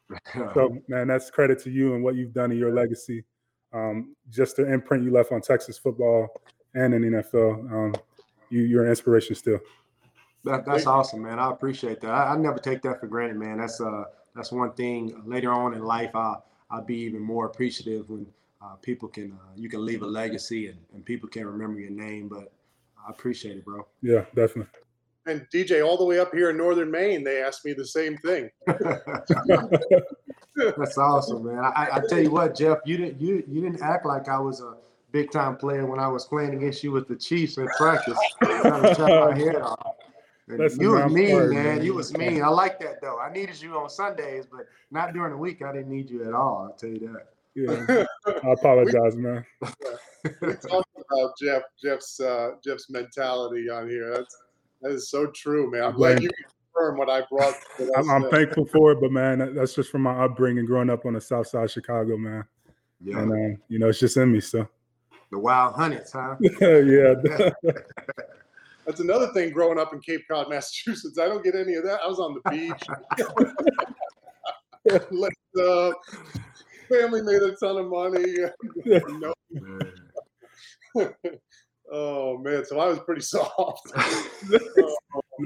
so, 0.54 0.78
man, 0.88 1.08
that's 1.08 1.30
credit 1.30 1.58
to 1.64 1.70
you 1.70 1.94
and 1.94 2.02
what 2.02 2.14
you've 2.14 2.32
done 2.32 2.50
in 2.50 2.58
your 2.58 2.72
legacy. 2.72 3.24
Um, 3.72 4.14
just 4.30 4.56
the 4.56 4.72
imprint 4.72 5.04
you 5.04 5.10
left 5.10 5.32
on 5.32 5.40
Texas 5.40 5.76
football 5.76 6.28
and 6.74 6.94
in 6.94 7.02
the 7.02 7.08
NFL. 7.22 7.72
Um, 7.72 7.94
you, 8.50 8.62
you're 8.62 8.84
an 8.84 8.90
inspiration 8.90 9.34
still. 9.34 9.58
That, 10.44 10.64
that's 10.66 10.86
awesome, 10.86 11.22
man. 11.22 11.38
I 11.38 11.50
appreciate 11.50 12.00
that. 12.02 12.10
I, 12.10 12.34
I, 12.34 12.36
never 12.36 12.58
take 12.58 12.82
that 12.82 13.00
for 13.00 13.06
granted, 13.06 13.36
man. 13.36 13.58
That's 13.58 13.80
uh, 13.80 14.04
that's 14.34 14.52
one 14.52 14.72
thing. 14.72 15.22
Later 15.24 15.52
on 15.52 15.74
in 15.74 15.82
life, 15.82 16.14
I 16.14 16.36
I'll 16.70 16.84
be 16.84 16.98
even 16.98 17.20
more 17.20 17.46
appreciative 17.46 18.08
when 18.10 18.26
uh, 18.64 18.76
people 18.76 19.08
can 19.08 19.32
uh, 19.32 19.52
you 19.56 19.68
can 19.68 19.84
leave 19.84 20.02
a 20.02 20.06
legacy 20.06 20.68
and, 20.68 20.78
and 20.94 21.04
people 21.04 21.28
can 21.28 21.46
remember 21.46 21.80
your 21.80 21.90
name. 21.90 22.28
But 22.28 22.52
I 23.06 23.10
appreciate 23.10 23.56
it, 23.56 23.64
bro. 23.64 23.86
Yeah, 24.02 24.24
definitely. 24.34 24.66
And 25.26 25.46
DJ, 25.52 25.84
all 25.84 25.96
the 25.96 26.04
way 26.04 26.18
up 26.18 26.32
here 26.34 26.50
in 26.50 26.56
northern 26.56 26.90
Maine, 26.90 27.24
they 27.24 27.42
asked 27.42 27.64
me 27.64 27.72
the 27.72 27.86
same 27.86 28.18
thing. 28.18 28.50
That's 30.56 30.98
awesome, 30.98 31.46
man. 31.46 31.58
I, 31.58 31.88
I 31.94 32.00
tell 32.08 32.20
you 32.20 32.30
what, 32.30 32.54
Jeff, 32.56 32.78
you 32.84 32.96
didn't 32.96 33.20
you 33.20 33.42
you 33.48 33.60
didn't 33.60 33.82
act 33.82 34.06
like 34.06 34.28
I 34.28 34.38
was 34.38 34.60
a 34.60 34.74
big 35.12 35.30
time 35.30 35.56
player 35.56 35.86
when 35.86 35.98
I 35.98 36.08
was 36.08 36.26
playing 36.26 36.54
against 36.54 36.82
you 36.84 36.92
with 36.92 37.08
the 37.08 37.16
Chiefs 37.16 37.58
in 37.58 37.66
practice. 37.78 38.18
trying 38.42 38.82
to 38.82 38.94
chop 38.94 39.08
my 39.08 39.38
head 39.38 39.56
off. 39.56 39.96
you 40.48 40.90
was 40.90 41.12
mean, 41.12 41.50
man. 41.50 41.50
man. 41.50 41.84
You 41.84 41.94
was 41.94 42.12
mean. 42.12 42.42
I 42.42 42.48
like 42.48 42.78
that 42.80 43.00
though. 43.00 43.18
I 43.18 43.32
needed 43.32 43.60
you 43.60 43.78
on 43.78 43.88
Sundays, 43.88 44.46
but 44.50 44.66
not 44.90 45.12
during 45.14 45.32
the 45.32 45.38
week. 45.38 45.62
I 45.62 45.72
didn't 45.72 45.88
need 45.88 46.10
you 46.10 46.24
at 46.24 46.34
all. 46.34 46.68
I'll 46.68 46.76
tell 46.76 46.90
you 46.90 47.12
that. 47.12 47.33
Yeah, 47.54 48.04
I 48.26 48.50
apologize, 48.50 49.16
man. 49.16 49.44
we 50.40 50.54
talked 50.54 50.90
about 50.96 51.32
Jeff, 51.40 51.62
Jeff's, 51.82 52.18
uh, 52.18 52.52
Jeff's 52.64 52.90
mentality 52.90 53.70
on 53.70 53.88
here. 53.88 54.12
That's 54.12 54.36
that 54.82 54.92
is 54.92 55.08
so 55.08 55.26
true, 55.28 55.70
man. 55.70 55.84
I'm 55.84 55.94
glad 55.94 56.22
you 56.22 56.30
confirm 56.74 56.98
what 56.98 57.08
I 57.08 57.22
brought. 57.30 57.54
I'm, 57.96 58.10
I'm 58.10 58.30
thankful 58.30 58.66
for 58.66 58.92
it, 58.92 59.00
but 59.00 59.12
man, 59.12 59.54
that's 59.54 59.74
just 59.74 59.90
from 59.90 60.02
my 60.02 60.24
upbringing, 60.24 60.66
growing 60.66 60.90
up 60.90 61.06
on 61.06 61.14
the 61.14 61.20
South 61.20 61.46
Side 61.46 61.64
of 61.64 61.70
Chicago, 61.70 62.16
man. 62.16 62.44
Yeah, 63.02 63.20
and 63.20 63.32
um, 63.32 63.62
you 63.68 63.78
know, 63.78 63.88
it's 63.88 64.00
just 64.00 64.16
in 64.16 64.32
me. 64.32 64.40
So 64.40 64.68
the 65.30 65.38
wild 65.38 65.74
hunters, 65.74 66.12
huh? 66.12 66.36
yeah. 66.60 67.14
That's 68.86 69.00
another 69.00 69.32
thing 69.32 69.50
growing 69.50 69.78
up 69.78 69.94
in 69.94 70.00
Cape 70.00 70.22
Cod, 70.30 70.50
Massachusetts. 70.50 71.18
I 71.18 71.26
don't 71.26 71.42
get 71.42 71.54
any 71.54 71.74
of 71.74 71.84
that. 71.84 72.00
I 72.04 72.06
was 72.06 72.18
on 72.18 72.34
the 72.34 72.50
beach. 72.50 72.82
Let's, 75.10 75.36
uh, 75.58 75.92
family 76.88 77.22
made 77.22 77.42
a 77.42 77.54
ton 77.56 77.76
of 77.76 77.88
money. 77.88 78.36
no. 78.84 79.34
oh 81.92 82.38
man, 82.38 82.64
so 82.64 82.78
I 82.78 82.86
was 82.88 83.00
pretty 83.00 83.22
soft. 83.22 83.92
oh, 83.96 84.28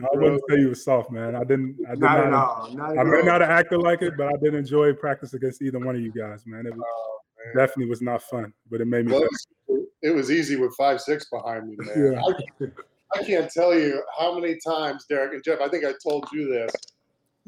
I 0.03 0.17
wouldn't 0.17 0.43
say 0.49 0.59
you 0.59 0.69
were 0.69 0.75
soft, 0.75 1.11
man. 1.11 1.35
I 1.35 1.45
didn't. 1.45 1.79
I 1.87 1.93
did 1.93 2.01
not. 2.01 2.31
not, 2.31 2.75
not 2.75 2.99
I 2.99 3.05
may 3.05 3.23
not 3.23 3.41
have 3.41 3.51
acted 3.51 3.81
like 3.81 4.03
it, 4.03 4.15
but 4.17 4.27
I 4.27 4.37
did 4.43 4.55
enjoy 4.55 4.93
practice 4.93 5.35
against 5.35 5.63
either 5.63 5.79
one 5.79 5.97
of 5.97 6.03
you 6.03 6.13
guys, 6.13 6.45
man. 6.47 6.67
It 6.67 6.75
was, 6.75 6.83
oh, 6.85 7.19
man. 7.47 7.57
definitely 7.57 7.89
was 7.89 8.03
not 8.03 8.23
fun, 8.23 8.53
but 8.71 8.81
it 8.81 8.87
made 8.87 9.07
me. 9.07 9.13
Well, 9.13 9.23
it, 9.23 9.31
was, 9.31 9.87
it, 10.03 10.11
was, 10.11 10.31
easy 10.31 10.57
with 10.57 10.75
five 10.77 11.01
six 11.01 11.29
behind 11.31 11.69
me, 11.69 11.77
man. 11.79 12.13
Yeah. 12.13 12.21
I, 12.21 13.19
I 13.19 13.25
can't 13.25 13.51
tell 13.51 13.75
you 13.75 14.03
how 14.19 14.39
many 14.39 14.59
times, 14.67 15.07
Derrick 15.09 15.33
and 15.33 15.43
Jeff. 15.43 15.61
I 15.61 15.69
think 15.69 15.87
I 15.87 15.95
told 16.07 16.27
you 16.33 16.49
this 16.49 16.71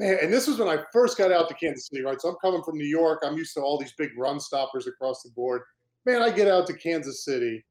man, 0.00 0.18
and 0.22 0.32
this 0.32 0.48
was 0.48 0.58
when 0.58 0.68
I 0.68 0.82
first 0.92 1.18
got 1.18 1.30
out 1.30 1.48
to 1.48 1.54
Kansas 1.54 1.88
City, 1.88 2.02
right? 2.02 2.20
So 2.20 2.30
I'm 2.30 2.36
coming 2.42 2.62
from 2.62 2.78
New 2.78 2.86
York. 2.86 3.20
I'm 3.22 3.36
used 3.36 3.54
to 3.54 3.60
all 3.60 3.78
these 3.78 3.92
big 3.96 4.10
run 4.16 4.40
stoppers 4.40 4.86
across 4.86 5.22
the 5.22 5.30
board. 5.30 5.62
man, 6.06 6.22
I 6.22 6.30
get 6.30 6.48
out 6.48 6.66
to 6.68 6.72
Kansas 6.72 7.24
City, 7.24 7.64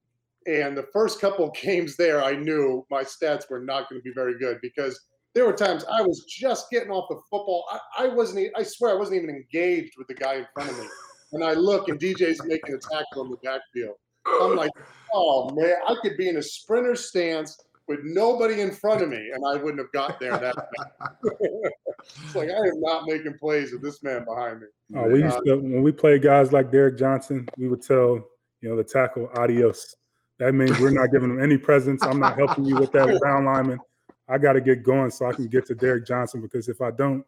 and 0.46 0.78
the 0.78 0.88
first 0.94 1.20
couple 1.20 1.52
games 1.62 1.98
there, 1.98 2.24
I 2.24 2.36
knew 2.36 2.86
my 2.90 3.04
stats 3.04 3.50
were 3.50 3.60
not 3.60 3.90
going 3.90 4.00
to 4.00 4.04
be 4.04 4.14
very 4.14 4.38
good 4.38 4.60
because 4.62 5.00
there 5.34 5.46
were 5.46 5.54
times 5.54 5.84
I 5.92 6.02
was 6.02 6.24
just 6.26 6.70
getting 6.72 6.92
off 6.92 7.10
the 7.10 7.20
football. 7.30 7.66
I, 7.72 8.06
I 8.06 8.08
wasn't. 8.08 8.52
I 8.56 8.64
swear, 8.64 8.92
I 8.92 8.98
wasn't 8.98 9.22
even 9.22 9.36
engaged 9.36 9.94
with 9.98 10.08
the 10.08 10.16
guy 10.16 10.36
in 10.36 10.48
front 10.54 10.70
of 10.70 10.80
me. 10.80 10.88
And 11.34 11.44
I 11.44 11.54
look, 11.54 11.90
and 11.90 12.00
DJ's 12.00 12.44
making 12.46 12.74
a 12.74 12.78
tackle 12.78 13.24
on 13.24 13.30
the 13.30 13.38
backfield. 13.38 13.96
I'm 14.26 14.56
like, 14.56 14.72
oh 15.14 15.50
man, 15.52 15.76
I 15.88 15.96
could 16.02 16.18
be 16.18 16.30
in 16.30 16.38
a 16.38 16.42
sprinter 16.42 16.96
stance 16.96 17.58
with 17.90 18.02
nobody 18.04 18.62
in 18.62 18.72
front 18.72 19.02
of 19.02 19.10
me, 19.10 19.32
and 19.34 19.44
I 19.46 19.56
wouldn't 19.56 19.80
have 19.80 19.92
got 19.92 20.20
there 20.20 20.38
that 20.38 20.56
it's 22.24 22.36
like 22.36 22.50
I 22.50 22.68
am 22.68 22.80
not 22.80 23.08
making 23.08 23.38
plays 23.40 23.74
with 23.74 23.82
this 23.82 24.04
man 24.04 24.24
behind 24.24 24.62
me. 24.62 24.68
Oh, 24.96 25.10
we 25.10 25.24
used 25.24 25.40
to 25.46 25.56
when 25.56 25.82
we 25.82 25.92
played 25.92 26.22
guys 26.22 26.54
like 26.54 26.72
Derrick 26.72 26.98
Johnson, 26.98 27.50
we 27.58 27.68
would 27.68 27.82
tell 27.82 28.24
you 28.62 28.70
know 28.70 28.78
the 28.78 28.84
tackle 28.84 29.30
adios. 29.36 29.96
That 30.38 30.54
means 30.54 30.80
we're 30.80 30.92
not 30.92 31.12
giving 31.12 31.30
them 31.30 31.44
any 31.44 31.58
presents. 31.58 32.04
I'm 32.04 32.20
not 32.20 32.38
helping 32.38 32.64
you 32.64 32.78
with 32.78 32.92
that 32.92 33.20
ground 33.22 33.48
lineman. 33.48 33.80
I 34.30 34.38
got 34.38 34.54
to 34.54 34.62
get 34.62 34.84
going 34.84 35.10
so 35.10 35.26
I 35.26 35.34
can 35.34 35.48
get 35.48 35.66
to 35.66 35.76
Derrick 35.76 36.06
Johnson 36.06 36.42
because 36.42 36.70
if 36.70 36.82
I 36.82 36.92
don't, 36.92 37.26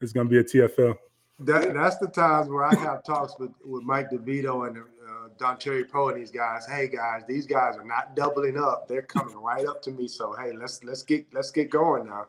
it's 0.00 0.12
going 0.12 0.28
to 0.28 0.30
be 0.30 0.38
a 0.38 0.44
TFL. 0.44 0.96
That, 1.40 1.74
that's 1.74 1.98
the 1.98 2.06
times 2.06 2.48
where 2.48 2.64
I 2.64 2.74
have 2.76 3.04
talks 3.04 3.34
with, 3.38 3.50
with 3.64 3.82
Mike 3.82 4.10
DeVito 4.10 4.68
and 4.68 4.78
uh, 4.78 5.28
Dontari 5.38 5.88
Poe 5.88 6.08
and 6.08 6.18
these 6.18 6.30
guys. 6.30 6.66
Hey 6.66 6.88
guys, 6.88 7.22
these 7.28 7.46
guys 7.46 7.76
are 7.76 7.84
not 7.84 8.16
doubling 8.16 8.56
up. 8.56 8.88
They're 8.88 9.02
coming 9.02 9.36
right 9.36 9.66
up 9.66 9.82
to 9.82 9.90
me. 9.90 10.08
So 10.08 10.34
hey, 10.40 10.52
let's 10.56 10.82
let's 10.82 11.02
get 11.02 11.26
let's 11.34 11.50
get 11.50 11.70
going 11.70 12.06
now. 12.06 12.26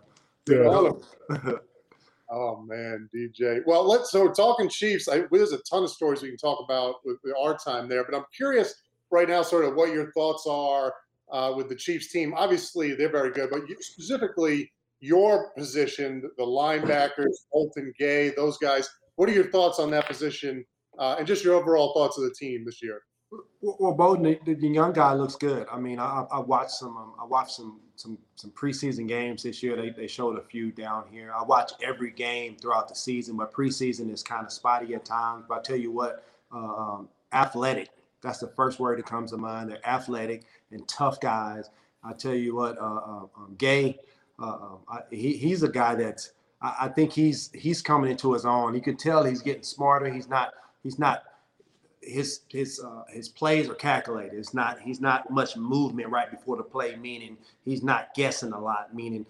Yeah. 0.50 0.92
oh 2.30 2.62
man, 2.68 3.10
DJ. 3.16 3.62
Well, 3.66 3.88
let's. 3.88 4.12
So 4.12 4.26
we're 4.26 4.34
talking 4.34 4.68
Chiefs. 4.68 5.08
I, 5.08 5.24
there's 5.32 5.54
a 5.54 5.60
ton 5.60 5.84
of 5.84 5.90
stories 5.90 6.22
we 6.22 6.28
can 6.30 6.38
talk 6.38 6.60
about 6.64 6.96
with 7.06 7.18
our 7.42 7.58
time 7.58 7.88
there, 7.88 8.04
but 8.04 8.14
I'm 8.14 8.26
curious 8.36 8.76
right 9.10 9.30
now, 9.30 9.42
sort 9.42 9.64
of 9.64 9.76
what 9.76 9.94
your 9.94 10.12
thoughts 10.12 10.46
are 10.50 10.94
uh, 11.32 11.54
with 11.56 11.70
the 11.70 11.76
Chiefs 11.76 12.12
team. 12.12 12.34
Obviously, 12.36 12.94
they're 12.94 13.12
very 13.12 13.32
good, 13.32 13.50
but 13.50 13.70
you, 13.70 13.78
specifically 13.80 14.70
your 15.00 15.52
position, 15.52 16.22
the 16.38 16.44
linebackers, 16.44 17.46
Bolton, 17.52 17.94
Gay, 17.98 18.30
those 18.30 18.58
guys. 18.58 18.90
What 19.16 19.30
are 19.30 19.34
your 19.34 19.50
thoughts 19.52 19.80
on 19.80 19.90
that 19.92 20.08
position, 20.08 20.66
uh, 21.00 21.16
and 21.18 21.28
just 21.28 21.44
your 21.44 21.56
overall 21.56 21.94
thoughts 21.94 22.18
of 22.18 22.24
the 22.24 22.34
team 22.34 22.66
this 22.66 22.82
year? 22.82 23.02
Well, 23.62 23.94
Bolton, 23.94 24.38
the, 24.46 24.54
the 24.54 24.68
young 24.68 24.94
guy 24.94 25.14
looks 25.14 25.36
good. 25.36 25.68
I 25.72 25.78
mean, 25.80 26.00
I, 26.00 26.26
I 26.32 26.40
watched 26.40 26.72
some. 26.72 26.96
Um, 26.96 27.14
I 27.20 27.26
watched 27.26 27.52
some 27.52 27.82
some 27.96 28.18
some 28.36 28.52
preseason 28.52 29.08
games 29.08 29.44
this 29.44 29.62
year. 29.62 29.76
They, 29.76 29.90
they 29.90 30.08
showed 30.08 30.38
a 30.38 30.42
few 30.42 30.72
down 30.72 31.06
here. 31.12 31.34
I 31.38 31.44
watch 31.44 31.74
every 31.84 32.12
game 32.12 32.56
throughout 32.56 32.88
the 32.88 32.96
season, 32.96 33.36
but 33.36 33.52
preseason 33.52 34.14
is 34.14 34.24
kind 34.24 34.46
of 34.46 34.52
spotty 34.54 34.94
at 34.96 35.04
times. 35.04 35.46
But 35.50 35.60
I 35.60 35.62
tell 35.62 35.76
you 35.76 35.92
what, 35.92 36.24
um, 36.52 37.10
athletic. 37.34 37.90
That's 38.22 38.40
the 38.40 38.48
first 38.48 38.80
word 38.80 39.00
that 39.00 39.06
comes 39.06 39.32
to 39.32 39.38
mind. 39.38 39.70
They're 39.70 39.86
athletic 39.88 40.44
and 40.72 40.88
tough 40.88 41.20
guys. 41.20 41.70
I 42.04 42.14
tell 42.14 42.34
you 42.34 42.56
what, 42.56 42.78
uh, 42.78 42.82
uh, 42.82 43.28
um, 43.36 43.56
Gay, 43.58 44.00
uh, 44.40 44.76
I, 44.90 45.00
he, 45.12 45.34
he's 45.38 45.64
a 45.64 45.70
guy 45.70 45.96
that's. 45.96 46.32
I, 46.62 46.76
I 46.82 46.88
think 46.90 47.12
he's 47.12 47.52
he's 47.54 47.82
coming 47.82 48.12
into 48.12 48.34
his 48.34 48.46
own. 48.46 48.74
You 48.74 48.82
can 48.82 48.98
tell 48.98 49.24
he's 49.24 49.42
getting 49.42 49.64
smarter. 49.64 50.12
He's 50.12 50.30
not. 50.30 50.54
He's 50.84 51.00
not 51.00 51.24
his 52.02 52.42
his 52.48 52.82
uh, 52.84 53.04
his 53.10 53.30
plays 53.30 53.70
are 53.70 53.76
calculated. 53.76 54.38
It's 54.38 54.54
not 54.54 54.80
he's 54.80 55.02
not 55.02 55.30
much 55.30 55.58
movement 55.58 56.10
right 56.10 56.30
before 56.30 56.58
the 56.58 56.64
play, 56.64 56.96
meaning 56.96 57.38
he's 57.66 57.84
not 57.84 58.14
guessing 58.16 58.54
a 58.54 58.60
lot. 58.60 58.96
Meaning 58.96 59.26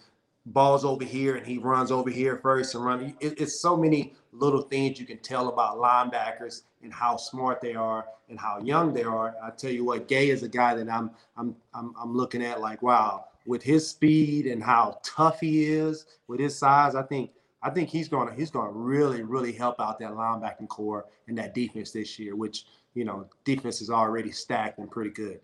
balls 0.47 0.85
over 0.85 1.03
here 1.03 1.35
and 1.35 1.45
he 1.45 1.57
runs 1.57 1.91
over 1.91 2.09
here 2.09 2.37
first 2.37 2.75
and 2.75 2.85
run. 2.85 3.15
It, 3.19 3.41
it's 3.41 3.59
so 3.59 3.75
many 3.75 4.13
little 4.31 4.61
things 4.61 4.99
you 4.99 5.05
can 5.05 5.17
tell 5.17 5.49
about 5.49 5.77
linebackers 5.77 6.61
and 6.83 6.93
how 6.93 7.17
smart 7.17 7.59
they 7.59 7.75
are 7.75 8.05
and 8.29 8.39
how 8.39 8.59
young 8.59 8.93
they 8.93 9.03
are. 9.03 9.35
I 9.43 9.49
tell 9.49 9.71
you 9.71 9.83
what, 9.83 10.07
Gay 10.07 10.29
is 10.29 10.43
a 10.43 10.47
guy 10.47 10.75
that 10.75 10.89
I'm 10.89 11.11
I'm 11.35 11.55
I'm, 11.73 11.93
I'm 11.99 12.15
looking 12.15 12.43
at 12.43 12.61
like 12.61 12.81
wow 12.81 13.25
with 13.47 13.63
his 13.63 13.87
speed 13.87 14.45
and 14.45 14.61
how 14.61 14.99
tough 15.03 15.39
he 15.39 15.65
is 15.65 16.05
with 16.27 16.39
his 16.39 16.57
size. 16.57 16.93
I 16.93 17.01
think 17.01 17.31
I 17.63 17.71
think 17.71 17.89
he's 17.89 18.07
going 18.07 18.27
to 18.27 18.35
he's 18.35 18.51
going 18.51 18.67
to 18.67 18.73
really 18.73 19.23
really 19.23 19.53
help 19.53 19.79
out 19.79 19.97
that 19.99 20.11
linebacking 20.11 20.67
corps 20.67 21.05
and 21.27 21.37
that 21.37 21.55
defense 21.55 21.91
this 21.91 22.19
year, 22.19 22.35
which 22.35 22.65
you 22.93 23.05
know 23.05 23.27
defense 23.45 23.81
is 23.81 23.89
already 23.89 24.31
stacked 24.31 24.77
and 24.77 24.91
pretty 24.91 25.09
good. 25.09 25.39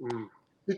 Mm. 0.00 0.28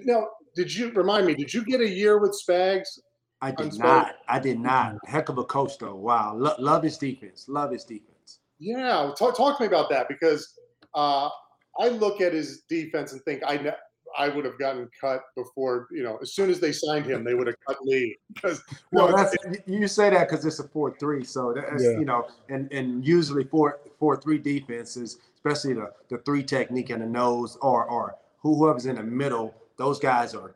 Now, 0.04 0.28
did 0.54 0.74
you 0.74 0.90
remind 0.92 1.26
me? 1.26 1.34
Did 1.34 1.52
you 1.52 1.64
get 1.64 1.80
a 1.80 1.88
year 1.88 2.18
with 2.18 2.40
Spags? 2.48 3.00
I 3.42 3.50
did 3.50 3.78
not. 3.78 4.14
I 4.28 4.38
did 4.38 4.58
not. 4.58 4.96
Heck 5.04 5.28
of 5.28 5.36
a 5.36 5.44
coach 5.44 5.76
though. 5.78 5.96
Wow, 5.96 6.34
Lo- 6.34 6.54
love 6.58 6.82
his 6.82 6.96
defense. 6.96 7.46
Love 7.48 7.72
his 7.72 7.84
defense. 7.84 8.40
Yeah, 8.58 9.12
talk, 9.18 9.36
talk 9.36 9.58
to 9.58 9.64
me 9.64 9.66
about 9.66 9.90
that 9.90 10.08
because 10.08 10.58
uh, 10.94 11.28
I 11.78 11.88
look 11.88 12.20
at 12.22 12.32
his 12.32 12.62
defense 12.62 13.12
and 13.12 13.20
think 13.22 13.42
I 13.46 13.58
ne- 13.58 13.72
I 14.16 14.28
would 14.28 14.44
have 14.44 14.58
gotten 14.58 14.88
cut 15.00 15.22
before, 15.36 15.88
you 15.90 16.02
know, 16.02 16.18
as 16.22 16.34
soon 16.34 16.50
as 16.50 16.60
they 16.60 16.72
signed 16.72 17.06
him, 17.06 17.24
they 17.24 17.34
would 17.34 17.46
have 17.46 17.56
cut 17.66 17.78
Lee. 17.82 18.16
Because 18.32 18.62
well, 18.92 19.14
that's 19.14 19.34
you 19.66 19.88
say 19.88 20.10
that 20.10 20.28
because 20.28 20.44
it's 20.44 20.58
a 20.58 20.68
four 20.68 20.96
three, 20.98 21.24
so 21.24 21.52
that's 21.54 21.82
yeah. 21.82 21.90
you 21.90 22.04
know, 22.04 22.28
and 22.48 22.72
and 22.72 23.04
usually 23.06 23.44
four 23.44 23.80
four 23.98 24.16
three 24.20 24.38
defenses, 24.38 25.18
especially 25.34 25.74
the 25.74 25.90
the 26.08 26.18
three 26.18 26.42
technique 26.42 26.90
and 26.90 27.02
the 27.02 27.06
nose, 27.06 27.56
or 27.60 27.84
or 27.86 28.16
whoever's 28.38 28.86
in 28.86 28.96
the 28.96 29.02
middle, 29.02 29.54
those 29.76 29.98
guys 29.98 30.34
are 30.34 30.54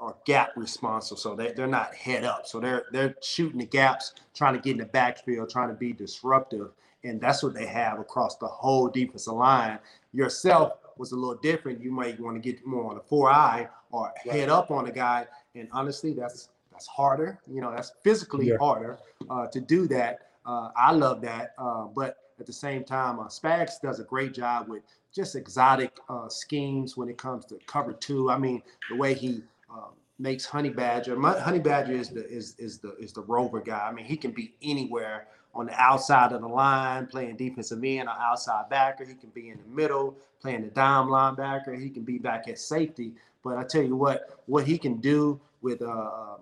are 0.00 0.16
gap 0.24 0.50
responsive, 0.56 1.18
so 1.18 1.34
they 1.34 1.52
they're 1.52 1.66
not 1.66 1.94
head 1.94 2.24
up, 2.24 2.46
so 2.46 2.58
they're 2.58 2.84
they're 2.92 3.14
shooting 3.22 3.58
the 3.58 3.66
gaps, 3.66 4.14
trying 4.34 4.54
to 4.54 4.60
get 4.60 4.72
in 4.72 4.78
the 4.78 4.86
backfield, 4.86 5.50
trying 5.50 5.68
to 5.68 5.74
be 5.74 5.92
disruptive, 5.92 6.70
and 7.04 7.20
that's 7.20 7.42
what 7.42 7.54
they 7.54 7.66
have 7.66 7.98
across 7.98 8.36
the 8.36 8.46
whole 8.46 8.88
defensive 8.88 9.34
line. 9.34 9.78
Yourself 10.12 10.72
was 11.00 11.12
a 11.12 11.16
little 11.16 11.36
different. 11.36 11.82
You 11.82 11.90
might 11.90 12.20
want 12.20 12.40
to 12.40 12.40
get 12.40 12.64
more 12.64 12.90
on 12.90 12.94
the 12.94 13.02
four 13.02 13.30
eye 13.30 13.66
or 13.90 14.12
right. 14.26 14.36
head 14.36 14.50
up 14.50 14.70
on 14.70 14.86
a 14.86 14.92
guy. 14.92 15.26
And 15.56 15.66
honestly, 15.72 16.12
that's 16.12 16.50
that's 16.70 16.86
harder. 16.86 17.40
You 17.48 17.60
know, 17.62 17.72
that's 17.72 17.92
physically 18.04 18.48
yeah. 18.48 18.58
harder 18.58 18.98
uh, 19.28 19.46
to 19.48 19.60
do 19.60 19.88
that. 19.88 20.28
Uh, 20.46 20.70
I 20.76 20.92
love 20.92 21.20
that, 21.22 21.54
uh, 21.58 21.84
but 21.84 22.16
at 22.38 22.46
the 22.46 22.52
same 22.52 22.84
time, 22.84 23.18
uh, 23.18 23.24
Spags 23.24 23.80
does 23.82 24.00
a 24.00 24.04
great 24.04 24.32
job 24.32 24.68
with 24.68 24.82
just 25.14 25.36
exotic 25.36 25.98
uh, 26.08 26.28
schemes 26.28 26.96
when 26.96 27.08
it 27.08 27.18
comes 27.18 27.44
to 27.46 27.58
cover 27.66 27.92
two. 27.92 28.30
I 28.30 28.38
mean, 28.38 28.62
the 28.88 28.96
way 28.96 29.12
he 29.12 29.42
um, 29.70 29.92
makes 30.18 30.46
Honey 30.46 30.70
Badger. 30.70 31.20
Honey 31.20 31.58
Badger 31.58 31.92
is 31.92 32.08
the 32.10 32.26
is 32.28 32.54
is 32.58 32.78
the 32.78 32.96
is 32.96 33.12
the 33.12 33.22
rover 33.22 33.60
guy. 33.60 33.88
I 33.88 33.92
mean, 33.92 34.06
he 34.06 34.16
can 34.16 34.30
be 34.30 34.54
anywhere 34.62 35.26
on 35.54 35.66
the 35.66 35.72
outside 35.74 36.32
of 36.32 36.40
the 36.40 36.48
line, 36.48 37.06
playing 37.06 37.36
defensive 37.36 37.82
end 37.84 38.08
or 38.08 38.12
outside 38.12 38.68
backer. 38.68 39.04
He 39.04 39.14
can 39.14 39.30
be 39.30 39.48
in 39.50 39.58
the 39.58 39.74
middle, 39.74 40.16
playing 40.40 40.62
the 40.62 40.68
dime 40.68 41.08
linebacker. 41.08 41.80
He 41.80 41.90
can 41.90 42.02
be 42.02 42.18
back 42.18 42.48
at 42.48 42.58
safety. 42.58 43.12
But 43.42 43.56
I 43.56 43.64
tell 43.64 43.82
you 43.82 43.96
what, 43.96 44.42
what 44.46 44.66
he 44.66 44.78
can 44.78 44.96
do 44.96 45.40
with 45.62 45.82
uh, 45.82 45.86
uh 45.86 46.36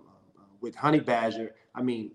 with 0.61 0.75
Honey 0.75 1.01
Badger, 1.01 1.55
I 1.75 1.83
mean, 1.83 2.11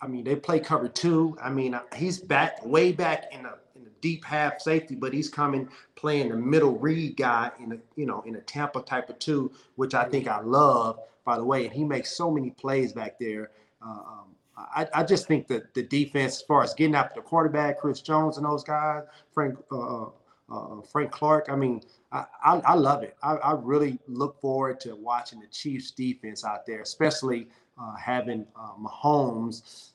I 0.00 0.06
mean 0.06 0.24
they 0.24 0.36
play 0.36 0.60
cover 0.60 0.88
two. 0.88 1.36
I 1.42 1.50
mean 1.50 1.78
he's 1.94 2.18
back 2.18 2.64
way 2.64 2.92
back 2.92 3.26
in 3.32 3.42
the 3.42 3.58
in 3.76 3.84
the 3.84 3.90
deep 4.00 4.24
half 4.24 4.60
safety, 4.60 4.94
but 4.94 5.12
he's 5.12 5.28
coming 5.28 5.68
playing 5.96 6.30
the 6.30 6.36
middle 6.36 6.78
read 6.78 7.16
guy 7.16 7.50
in 7.62 7.72
a 7.72 7.78
you 7.96 8.06
know 8.06 8.22
in 8.22 8.36
a 8.36 8.40
Tampa 8.40 8.82
type 8.82 9.10
of 9.10 9.18
two, 9.18 9.52
which 9.76 9.94
I 9.94 10.04
think 10.04 10.28
I 10.28 10.40
love. 10.40 11.00
By 11.24 11.36
the 11.36 11.44
way, 11.44 11.66
and 11.66 11.74
he 11.74 11.84
makes 11.84 12.16
so 12.16 12.30
many 12.30 12.50
plays 12.50 12.92
back 12.92 13.18
there. 13.20 13.50
Uh, 13.82 13.90
um, 13.90 14.29
I, 14.74 14.86
I, 14.94 15.04
just 15.04 15.26
think 15.26 15.46
that 15.48 15.74
the 15.74 15.82
defense, 15.82 16.36
as 16.36 16.42
far 16.42 16.62
as 16.62 16.74
getting 16.74 16.94
after 16.94 17.20
the 17.20 17.26
quarterback, 17.26 17.78
Chris 17.80 18.00
Jones 18.00 18.36
and 18.36 18.46
those 18.46 18.64
guys, 18.64 19.04
Frank 19.32 19.58
uh, 19.70 20.04
uh, 20.04 20.10
uh, 20.50 20.82
Frank 20.82 21.10
Clark. 21.12 21.46
I 21.48 21.56
mean, 21.56 21.82
I, 22.12 22.24
I, 22.44 22.56
I 22.58 22.74
love 22.74 23.02
it. 23.02 23.16
I, 23.22 23.52
really 23.52 23.98
look 24.08 24.40
forward 24.40 24.80
to 24.80 24.96
watching 24.96 25.40
the 25.40 25.46
Chiefs 25.46 25.92
defense 25.92 26.44
out 26.44 26.66
there, 26.66 26.80
especially 26.80 27.48
uh, 27.80 27.94
having 27.94 28.46
uh, 28.56 28.72
Mahomes. 28.80 29.90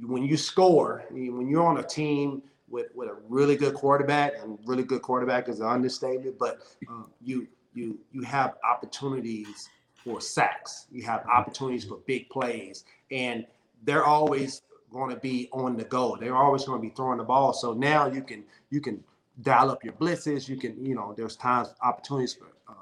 When 0.00 0.22
you 0.22 0.36
score, 0.36 1.04
when 1.10 1.48
you're 1.48 1.66
on 1.66 1.78
a 1.78 1.82
team 1.82 2.42
with, 2.68 2.86
with 2.94 3.08
a 3.08 3.16
really 3.28 3.56
good 3.56 3.74
quarterback, 3.74 4.32
and 4.42 4.58
really 4.64 4.82
good 4.82 5.02
quarterback 5.02 5.48
is 5.48 5.60
an 5.60 5.66
understatement, 5.66 6.38
but 6.38 6.60
um, 6.88 7.10
you 7.22 7.48
you 7.74 7.98
you 8.12 8.22
have 8.22 8.54
opportunities 8.64 9.68
for 10.04 10.20
sacks. 10.20 10.86
You 10.92 11.02
have 11.04 11.26
opportunities 11.26 11.84
for 11.84 11.98
big 12.06 12.28
plays, 12.28 12.84
and 13.10 13.46
they're 13.84 14.04
always 14.04 14.62
going 14.92 15.10
to 15.10 15.20
be 15.20 15.48
on 15.52 15.76
the 15.76 15.84
go. 15.84 16.16
They're 16.20 16.36
always 16.36 16.64
going 16.64 16.80
to 16.80 16.88
be 16.88 16.94
throwing 16.94 17.18
the 17.18 17.24
ball. 17.24 17.52
So 17.52 17.72
now 17.72 18.06
you 18.06 18.22
can 18.22 18.44
you 18.70 18.80
can 18.80 19.02
dial 19.42 19.70
up 19.70 19.82
your 19.82 19.94
blitzes. 19.94 20.48
You 20.48 20.56
can 20.56 20.84
you 20.84 20.94
know 20.94 21.14
there's 21.16 21.36
times 21.36 21.74
opportunities 21.82 22.34
for 22.34 22.46
um, 22.68 22.76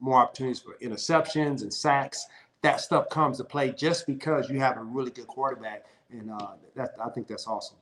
more 0.00 0.20
opportunities 0.20 0.60
for 0.60 0.76
interceptions 0.82 1.62
and 1.62 1.72
sacks. 1.72 2.26
That 2.62 2.80
stuff 2.80 3.08
comes 3.10 3.38
to 3.38 3.44
play 3.44 3.72
just 3.72 4.06
because 4.06 4.50
you 4.50 4.58
have 4.60 4.76
a 4.78 4.82
really 4.82 5.10
good 5.10 5.26
quarterback, 5.26 5.84
and 6.10 6.30
uh, 6.30 6.52
that 6.74 6.94
I 7.04 7.10
think 7.10 7.28
that's 7.28 7.46
awesome. 7.46 7.76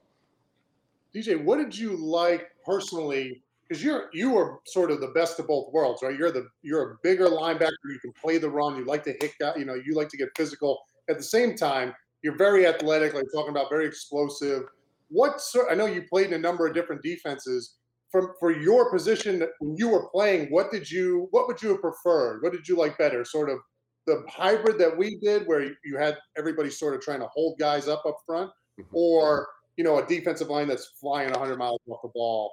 DJ, 1.15 1.43
what 1.43 1.57
did 1.59 1.77
you 1.77 1.97
like 1.97 2.51
personally 2.65 3.43
because 3.69 3.83
you're 3.83 4.09
you 4.13 4.37
are 4.37 4.61
sort 4.67 4.91
of 4.91 5.01
the 5.01 5.09
best 5.09 5.39
of 5.39 5.47
both 5.47 5.73
worlds, 5.73 6.03
right? 6.03 6.17
You're 6.17 6.31
the 6.31 6.49
you're 6.63 6.93
a 6.93 6.97
bigger 7.03 7.27
linebacker. 7.27 7.71
You 7.91 7.99
can 8.01 8.13
play 8.13 8.39
the 8.39 8.49
run. 8.49 8.77
You 8.77 8.85
like 8.85 9.05
to 9.05 9.15
hit, 9.21 9.33
you 9.57 9.65
know, 9.65 9.75
you 9.75 9.95
like 9.95 10.09
to 10.11 10.17
get 10.17 10.29
physical. 10.37 10.79
At 11.09 11.19
the 11.19 11.25
same 11.25 11.57
time, 11.57 11.95
you're 12.23 12.37
very 12.37 12.67
athletic, 12.67 13.15
like 13.15 13.27
talking 13.35 13.51
about 13.51 13.69
very 13.71 13.87
explosive. 13.87 14.65
What 15.09 15.41
sort? 15.41 15.69
I 15.71 15.75
know 15.75 15.87
you 15.87 16.03
played 16.03 16.29
in 16.29 16.35
a 16.35 16.39
number 16.39 16.67
of 16.67 16.75
different 16.75 17.03
defenses. 17.03 17.77
from 18.11 18.35
for 18.39 18.53
your 18.53 18.91
position 18.91 19.47
when 19.59 19.77
you 19.77 19.89
were 19.89 20.09
playing, 20.11 20.49
what 20.51 20.71
did 20.71 20.91
you 20.91 21.29
what 21.33 21.47
would 21.49 21.63
you 21.63 21.71
have 21.71 21.81
preferred? 21.81 22.43
What 22.43 22.53
did 22.53 22.69
you 22.69 22.77
like 22.77 22.97
better? 22.99 23.25
Sort 23.25 23.51
of 23.51 23.59
the 24.07 24.25
hybrid 24.29 24.79
that 24.79 24.97
we 24.97 25.19
did, 25.21 25.47
where 25.47 25.63
you 25.85 25.97
had 25.99 26.17
everybody 26.39 26.71
sort 26.71 26.95
of 26.95 27.01
trying 27.01 27.21
to 27.21 27.29
hold 27.29 27.59
guys 27.59 27.89
up 27.89 28.05
up 28.07 28.19
front, 28.25 28.51
mm-hmm. 28.81 28.97
or 28.97 29.49
you 29.77 29.85
know 29.85 29.99
a 29.99 30.07
defensive 30.07 30.49
line 30.49 30.69
that's 30.69 30.87
flying 31.01 31.31
100 31.31 31.59
miles 31.59 31.81
off 31.89 32.01
the 32.03 32.11
ball. 32.15 32.53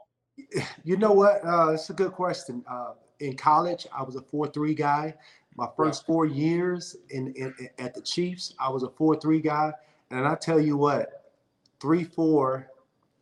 You 0.83 0.97
know 0.97 1.11
what? 1.11 1.45
Uh, 1.45 1.73
it's 1.73 1.89
a 1.89 1.93
good 1.93 2.11
question. 2.11 2.63
Uh, 2.69 2.93
in 3.19 3.35
college, 3.35 3.87
I 3.95 4.03
was 4.03 4.15
a 4.15 4.21
four-three 4.21 4.73
guy. 4.73 5.13
My 5.55 5.67
first 5.77 6.05
four 6.05 6.25
years 6.25 6.95
in, 7.11 7.33
in, 7.35 7.53
in, 7.59 7.69
at 7.77 7.93
the 7.93 8.01
Chiefs, 8.01 8.55
I 8.59 8.69
was 8.69 8.83
a 8.83 8.89
four-three 8.89 9.39
guy, 9.39 9.71
and 10.09 10.27
I 10.27 10.35
tell 10.35 10.59
you 10.59 10.77
what, 10.77 11.31
three-four 11.79 12.67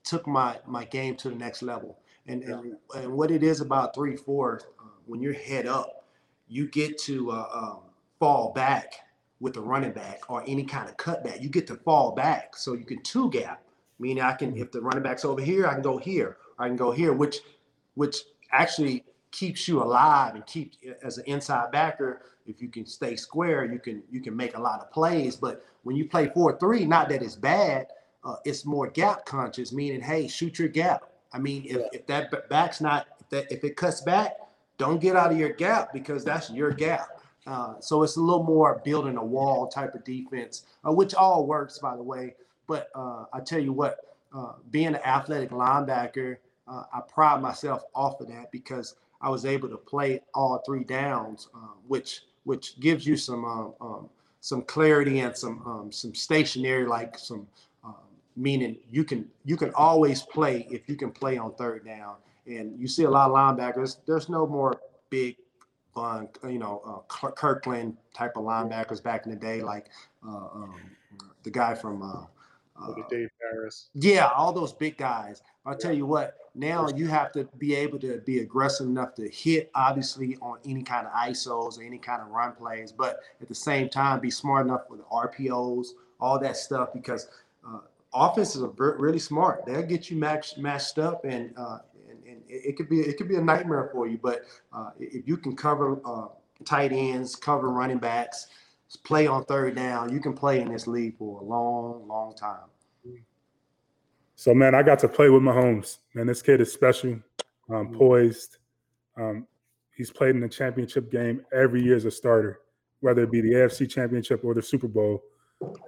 took 0.03 0.25
my 0.25 0.57
my 0.65 0.85
game 0.85 1.15
to 1.17 1.29
the 1.29 1.35
next 1.35 1.61
level. 1.61 1.99
And 2.27 2.43
and, 2.43 2.77
and 2.95 3.11
what 3.11 3.31
it 3.31 3.43
is 3.43 3.61
about 3.61 3.93
three-four, 3.93 4.61
uh, 4.79 4.83
when 5.05 5.21
you're 5.21 5.33
head 5.33 5.67
up, 5.67 6.05
you 6.47 6.67
get 6.67 6.97
to 6.99 7.31
uh, 7.31 7.47
um, 7.53 7.79
fall 8.19 8.53
back 8.53 8.93
with 9.41 9.57
a 9.57 9.61
running 9.61 9.91
back 9.91 10.29
or 10.29 10.43
any 10.47 10.63
kind 10.63 10.87
of 10.87 10.95
cutback. 10.97 11.41
You 11.41 11.49
get 11.49 11.67
to 11.67 11.75
fall 11.75 12.13
back, 12.13 12.55
so 12.55 12.73
you 12.73 12.85
can 12.85 13.01
two 13.03 13.29
gap. 13.31 13.63
Meaning, 13.99 14.23
I 14.23 14.33
can 14.33 14.55
if 14.55 14.71
the 14.71 14.81
running 14.81 15.03
back's 15.03 15.25
over 15.25 15.41
here, 15.41 15.67
I 15.67 15.73
can 15.73 15.81
go 15.81 15.97
here. 15.97 16.37
I 16.61 16.67
can 16.67 16.77
go 16.77 16.91
here, 16.91 17.13
which 17.13 17.39
which 17.95 18.23
actually 18.51 19.03
keeps 19.31 19.67
you 19.67 19.81
alive 19.81 20.35
and 20.35 20.45
keep 20.45 20.73
as 21.01 21.17
an 21.17 21.23
inside 21.25 21.71
backer. 21.71 22.21
If 22.45 22.61
you 22.61 22.69
can 22.69 22.85
stay 22.85 23.15
square, 23.15 23.65
you 23.65 23.79
can 23.79 24.03
you 24.11 24.21
can 24.21 24.35
make 24.35 24.55
a 24.55 24.61
lot 24.61 24.79
of 24.81 24.91
plays. 24.91 25.35
But 25.35 25.65
when 25.83 25.95
you 25.95 26.07
play 26.07 26.29
four 26.33 26.57
three, 26.59 26.85
not 26.85 27.09
that 27.09 27.21
it's 27.21 27.35
bad, 27.35 27.87
uh, 28.23 28.35
it's 28.45 28.65
more 28.65 28.87
gap 28.87 29.25
conscious, 29.25 29.73
meaning 29.73 30.01
hey, 30.01 30.27
shoot 30.27 30.59
your 30.59 30.67
gap. 30.67 31.03
I 31.33 31.39
mean, 31.39 31.65
if, 31.65 31.81
if 31.93 32.07
that 32.07 32.49
back's 32.49 32.81
not 32.81 33.07
if 33.19 33.29
that 33.29 33.51
if 33.51 33.63
it 33.63 33.75
cuts 33.75 34.01
back, 34.01 34.37
don't 34.77 34.99
get 34.99 35.15
out 35.15 35.31
of 35.31 35.37
your 35.37 35.53
gap 35.53 35.93
because 35.93 36.23
that's 36.23 36.49
your 36.49 36.71
gap. 36.71 37.21
Uh, 37.47 37.79
so 37.79 38.03
it's 38.03 38.17
a 38.17 38.21
little 38.21 38.43
more 38.43 38.81
building 38.85 39.17
a 39.17 39.25
wall 39.25 39.67
type 39.67 39.95
of 39.95 40.03
defense, 40.03 40.65
uh, 40.87 40.91
which 40.91 41.15
all 41.15 41.47
works 41.47 41.79
by 41.79 41.95
the 41.95 42.03
way. 42.03 42.35
But 42.67 42.89
uh, 42.93 43.25
I 43.33 43.39
tell 43.39 43.59
you 43.59 43.73
what, 43.73 43.97
uh, 44.33 44.53
being 44.69 44.87
an 44.87 44.99
athletic 45.03 45.49
linebacker, 45.49 46.37
uh, 46.71 46.83
I 46.93 47.01
pride 47.01 47.41
myself 47.41 47.83
off 47.93 48.21
of 48.21 48.27
that 48.29 48.51
because 48.51 48.95
I 49.21 49.29
was 49.29 49.45
able 49.45 49.69
to 49.69 49.77
play 49.77 50.21
all 50.33 50.61
three 50.65 50.83
downs, 50.83 51.49
uh, 51.53 51.75
which 51.87 52.21
which 52.43 52.79
gives 52.79 53.05
you 53.05 53.17
some 53.17 53.45
um, 53.45 53.73
um, 53.81 54.09
some 54.39 54.61
clarity 54.63 55.19
and 55.19 55.35
some 55.35 55.61
um, 55.65 55.91
some 55.91 56.15
stationary, 56.15 56.87
like 56.87 57.17
some 57.17 57.45
um, 57.83 57.95
meaning 58.35 58.77
you 58.89 59.03
can 59.03 59.29
you 59.45 59.57
can 59.57 59.71
always 59.75 60.21
play 60.21 60.67
if 60.71 60.87
you 60.87 60.95
can 60.95 61.11
play 61.11 61.37
on 61.37 61.53
third 61.55 61.85
down. 61.85 62.15
And 62.47 62.79
you 62.79 62.87
see 62.87 63.03
a 63.03 63.09
lot 63.09 63.29
of 63.29 63.35
linebackers. 63.35 63.97
There's 64.07 64.27
no 64.27 64.47
more 64.47 64.81
big 65.09 65.35
fun, 65.93 66.29
you 66.43 66.57
know, 66.57 66.81
uh, 66.85 67.29
Kirkland 67.29 67.97
type 68.13 68.35
of 68.35 68.43
linebackers 68.43 69.03
back 69.03 69.25
in 69.25 69.31
the 69.31 69.37
day, 69.37 69.61
like 69.61 69.87
uh, 70.25 70.47
um, 70.53 70.81
the 71.43 71.51
guy 71.51 71.75
from 71.75 72.01
uh, 72.81 72.91
uh, 72.91 73.07
Dave 73.09 73.29
Harris. 73.41 73.89
Yeah, 73.93 74.27
all 74.35 74.53
those 74.53 74.73
big 74.73 74.97
guys. 74.97 75.41
I'll 75.65 75.77
tell 75.77 75.93
you 75.93 76.05
what, 76.05 76.35
now 76.55 76.87
you 76.89 77.07
have 77.07 77.31
to 77.33 77.47
be 77.57 77.75
able 77.75 77.99
to 77.99 78.21
be 78.25 78.39
aggressive 78.39 78.87
enough 78.87 79.13
to 79.15 79.29
hit, 79.29 79.69
obviously, 79.75 80.37
on 80.41 80.57
any 80.65 80.83
kind 80.83 81.07
of 81.07 81.13
ISOs 81.13 81.79
or 81.79 81.83
any 81.83 81.97
kind 81.97 82.21
of 82.21 82.29
run 82.29 82.53
plays, 82.53 82.91
but 82.91 83.19
at 83.41 83.47
the 83.47 83.55
same 83.55 83.89
time, 83.89 84.19
be 84.19 84.31
smart 84.31 84.65
enough 84.65 84.89
with 84.89 84.99
the 84.99 85.05
RPOs, 85.05 85.87
all 86.19 86.39
that 86.39 86.57
stuff, 86.57 86.93
because 86.93 87.27
uh, 87.67 87.79
offenses 88.13 88.61
are 88.61 88.71
really 88.77 89.19
smart. 89.19 89.65
They'll 89.65 89.83
get 89.83 90.09
you 90.09 90.17
matched 90.17 90.57
matched 90.57 90.97
up, 90.97 91.23
and, 91.25 91.53
uh, 91.55 91.79
and, 92.09 92.23
and 92.25 92.41
it 92.47 92.75
could 92.75 92.89
be 92.89 92.99
it 93.01 93.17
could 93.17 93.29
be 93.29 93.35
a 93.35 93.41
nightmare 93.41 93.89
for 93.93 94.07
you. 94.07 94.19
But 94.21 94.43
uh, 94.73 94.91
if 94.99 95.27
you 95.27 95.37
can 95.37 95.55
cover 95.55 95.99
uh, 96.03 96.27
tight 96.65 96.91
ends, 96.91 97.35
cover 97.35 97.69
running 97.69 97.99
backs, 97.99 98.47
play 99.03 99.27
on 99.27 99.45
third 99.45 99.75
down, 99.75 100.11
you 100.11 100.19
can 100.19 100.33
play 100.33 100.59
in 100.59 100.71
this 100.71 100.87
league 100.87 101.17
for 101.17 101.41
a 101.41 101.43
long, 101.43 102.07
long 102.07 102.35
time. 102.35 102.70
So 104.41 104.55
man, 104.55 104.73
I 104.73 104.81
got 104.81 104.97
to 104.97 105.07
play 105.07 105.29
with 105.29 105.43
Mahomes. 105.43 105.99
Man, 106.15 106.25
this 106.25 106.41
kid 106.41 106.61
is 106.61 106.73
special, 106.73 107.11
um, 107.11 107.21
mm-hmm. 107.69 107.95
poised. 107.95 108.57
Um, 109.15 109.45
he's 109.95 110.09
played 110.09 110.33
in 110.33 110.41
the 110.41 110.49
championship 110.49 111.11
game 111.11 111.45
every 111.53 111.83
year 111.83 111.95
as 111.95 112.05
a 112.05 112.09
starter, 112.09 112.61
whether 113.01 113.21
it 113.21 113.29
be 113.29 113.41
the 113.41 113.51
AFC 113.51 113.87
Championship 113.87 114.43
or 114.43 114.55
the 114.55 114.61
Super 114.63 114.87
Bowl, 114.87 115.21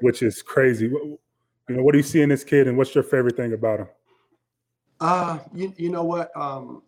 which 0.01 0.21
is 0.21 0.43
crazy. 0.43 0.85
You 0.85 1.17
know, 1.67 1.81
what 1.81 1.93
do 1.93 1.97
you 1.97 2.03
see 2.03 2.21
in 2.21 2.29
this 2.29 2.43
kid, 2.43 2.67
and 2.67 2.77
what's 2.77 2.93
your 2.93 3.03
favorite 3.03 3.35
thing 3.35 3.53
about 3.53 3.79
him? 3.79 3.87
Uh, 4.99 5.39
you 5.51 5.73
you 5.75 5.89
know 5.89 6.03
what? 6.03 6.29
Um, 6.37 6.83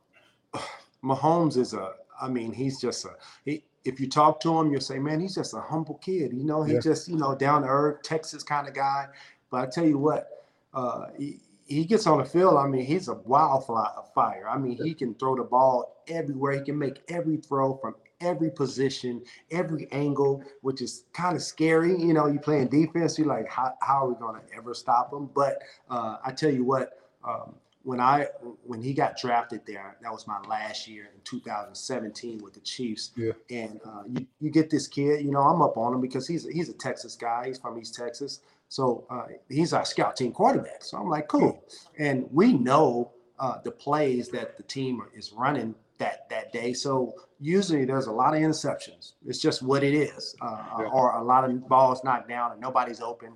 Mahomes 1.04 1.58
is 1.58 1.73
a. 1.73 1.93
I 2.21 2.28
mean, 2.28 2.54
he's 2.54 2.80
just 2.80 3.06
a. 3.06 3.15
He, 3.43 3.63
if 3.86 3.99
you 3.99 4.08
talk 4.08 4.39
to 4.41 4.56
him, 4.60 4.71
you'll 4.71 4.82
say, 4.82 4.99
man, 4.99 5.19
he's 5.19 5.34
just 5.34 5.56
a 5.56 5.62
humble 5.62 5.95
kid. 5.95 6.32
You 6.32 6.43
know, 6.43 6.62
he's 6.62 6.75
yeah. 6.75 6.91
just 6.91 7.08
you 7.08 7.15
know 7.15 7.34
down 7.34 7.63
to 7.63 7.67
earth, 7.69 8.04
Texas 8.04 8.43
kind 8.43 8.67
of 8.67 8.75
guy. 8.75 9.08
But 9.49 9.62
I 9.62 9.65
tell 9.65 9.88
you 9.88 9.97
what, 9.97 10.28
uh, 10.75 11.08
he, 11.17 11.39
he 11.65 11.84
gets 11.84 12.08
on 12.08 12.19
the 12.19 12.25
field. 12.25 12.58
I 12.58 12.67
mean, 12.67 12.86
he's 12.86 13.08
a 13.08 13.15
wildfire. 13.15 14.47
I 14.47 14.58
mean, 14.58 14.78
he 14.82 14.93
can 14.93 15.15
throw 15.15 15.36
the 15.36 15.43
ball 15.43 16.04
everywhere. 16.08 16.54
He 16.54 16.62
can 16.62 16.78
make 16.78 17.01
every 17.10 17.38
throw 17.38 17.78
from 17.78 17.95
every 18.21 18.51
position, 18.51 19.21
every 19.51 19.88
angle, 19.91 20.43
which 20.62 20.82
is 20.82 21.06
kind 21.13 21.36
of 21.36 21.41
scary. 21.41 21.99
You 21.99 22.13
know, 22.13 22.28
you 22.28 22.39
playing 22.39 22.67
defense, 22.67 23.17
you're 23.17 23.28
like, 23.28 23.49
how, 23.49 23.73
how 23.82 24.06
are 24.06 24.10
we 24.10 24.15
going 24.15 24.39
to 24.39 24.56
ever 24.56 24.73
stop 24.73 25.12
him? 25.12 25.30
But 25.34 25.62
uh, 25.89 26.17
I 26.23 26.32
tell 26.32 26.51
you 26.51 26.63
what, 26.63 26.99
um, 27.23 27.56
when 27.84 27.99
I 27.99 28.28
when 28.63 28.82
he 28.82 28.93
got 28.93 29.15
drafted 29.15 29.62
there, 29.67 29.95
that 30.01 30.12
was 30.12 30.25
my 30.25 30.39
last 30.41 30.88
year 30.88 31.04
in 31.13 31.21
2017 31.23 32.43
with 32.43 32.54
the 32.54 32.60
Chiefs. 32.62 33.12
Yeah. 33.15 33.34
And 33.51 33.80
uh, 33.86 34.04
you, 34.08 34.25
you 34.41 34.49
get 34.49 34.71
this 34.71 34.88
kid, 34.88 35.23
you 35.23 35.32
know, 35.32 35.41
I'm 35.41 35.62
up 35.62 35.78
on 35.78 35.93
him 35.93 36.01
because 36.01 36.28
he's 36.28 36.47
he's 36.47 36.67
a 36.67 36.73
Texas 36.73 37.15
guy. 37.15 37.47
He's 37.47 37.60
from 37.60 37.78
East 37.78 37.93
Texas. 37.93 38.39
So 38.75 39.05
uh, 39.09 39.27
he's 39.47 39.71
our 39.71 39.85
scout 39.85 40.17
team 40.17 40.33
quarterback. 40.33 40.83
So 40.83 40.97
I'm 40.97 41.07
like, 41.07 41.29
cool. 41.29 41.63
And 41.97 42.27
we 42.29 42.51
know 42.51 43.13
uh, 43.39 43.59
the 43.63 43.71
plays 43.71 44.27
that 44.31 44.57
the 44.57 44.63
team 44.63 45.01
is 45.15 45.31
running 45.31 45.73
that 45.97 46.29
that 46.29 46.51
day. 46.51 46.73
So 46.73 47.13
usually 47.39 47.85
there's 47.85 48.07
a 48.07 48.11
lot 48.11 48.35
of 48.35 48.41
interceptions. 48.41 49.13
It's 49.25 49.39
just 49.39 49.63
what 49.63 49.81
it 49.81 49.93
is, 49.93 50.35
uh, 50.41 50.57
yeah. 50.79 50.85
or 50.88 51.11
a 51.13 51.23
lot 51.23 51.49
of 51.49 51.69
balls 51.69 52.03
knocked 52.03 52.27
down 52.27 52.51
and 52.51 52.59
nobody's 52.59 52.99
open. 52.99 53.31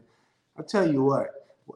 I 0.57 0.63
tell 0.63 0.91
you 0.91 1.03
what, 1.03 1.29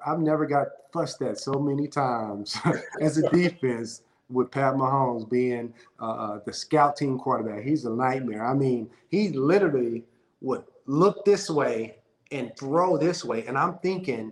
I've 0.06 0.19
never 0.19 0.45
got 0.45 0.67
fussed 0.91 1.21
at 1.21 1.39
so 1.39 1.54
many 1.54 1.88
times 1.88 2.58
as 2.99 3.17
a 3.17 3.30
defense 3.30 4.02
with 4.30 4.52
Pat 4.52 4.73
Mahomes 4.73 5.30
being 5.30 5.73
uh, 6.02 6.12
uh, 6.12 6.39
the 6.45 6.52
scout 6.52 6.97
team 6.97 7.17
quarterback. 7.17 7.63
He's 7.63 7.86
a 7.86 7.91
nightmare. 7.91 8.45
I 8.45 8.56
mean, 8.56 8.89
he 9.08 9.30
literally 9.30 10.04
would 10.41 10.65
look 10.86 11.23
this 11.23 11.49
way 11.49 11.95
and 12.34 12.52
throw 12.58 12.98
this 12.98 13.24
way. 13.24 13.46
And 13.46 13.58
I'm 13.58 13.78
thinking, 13.78 14.32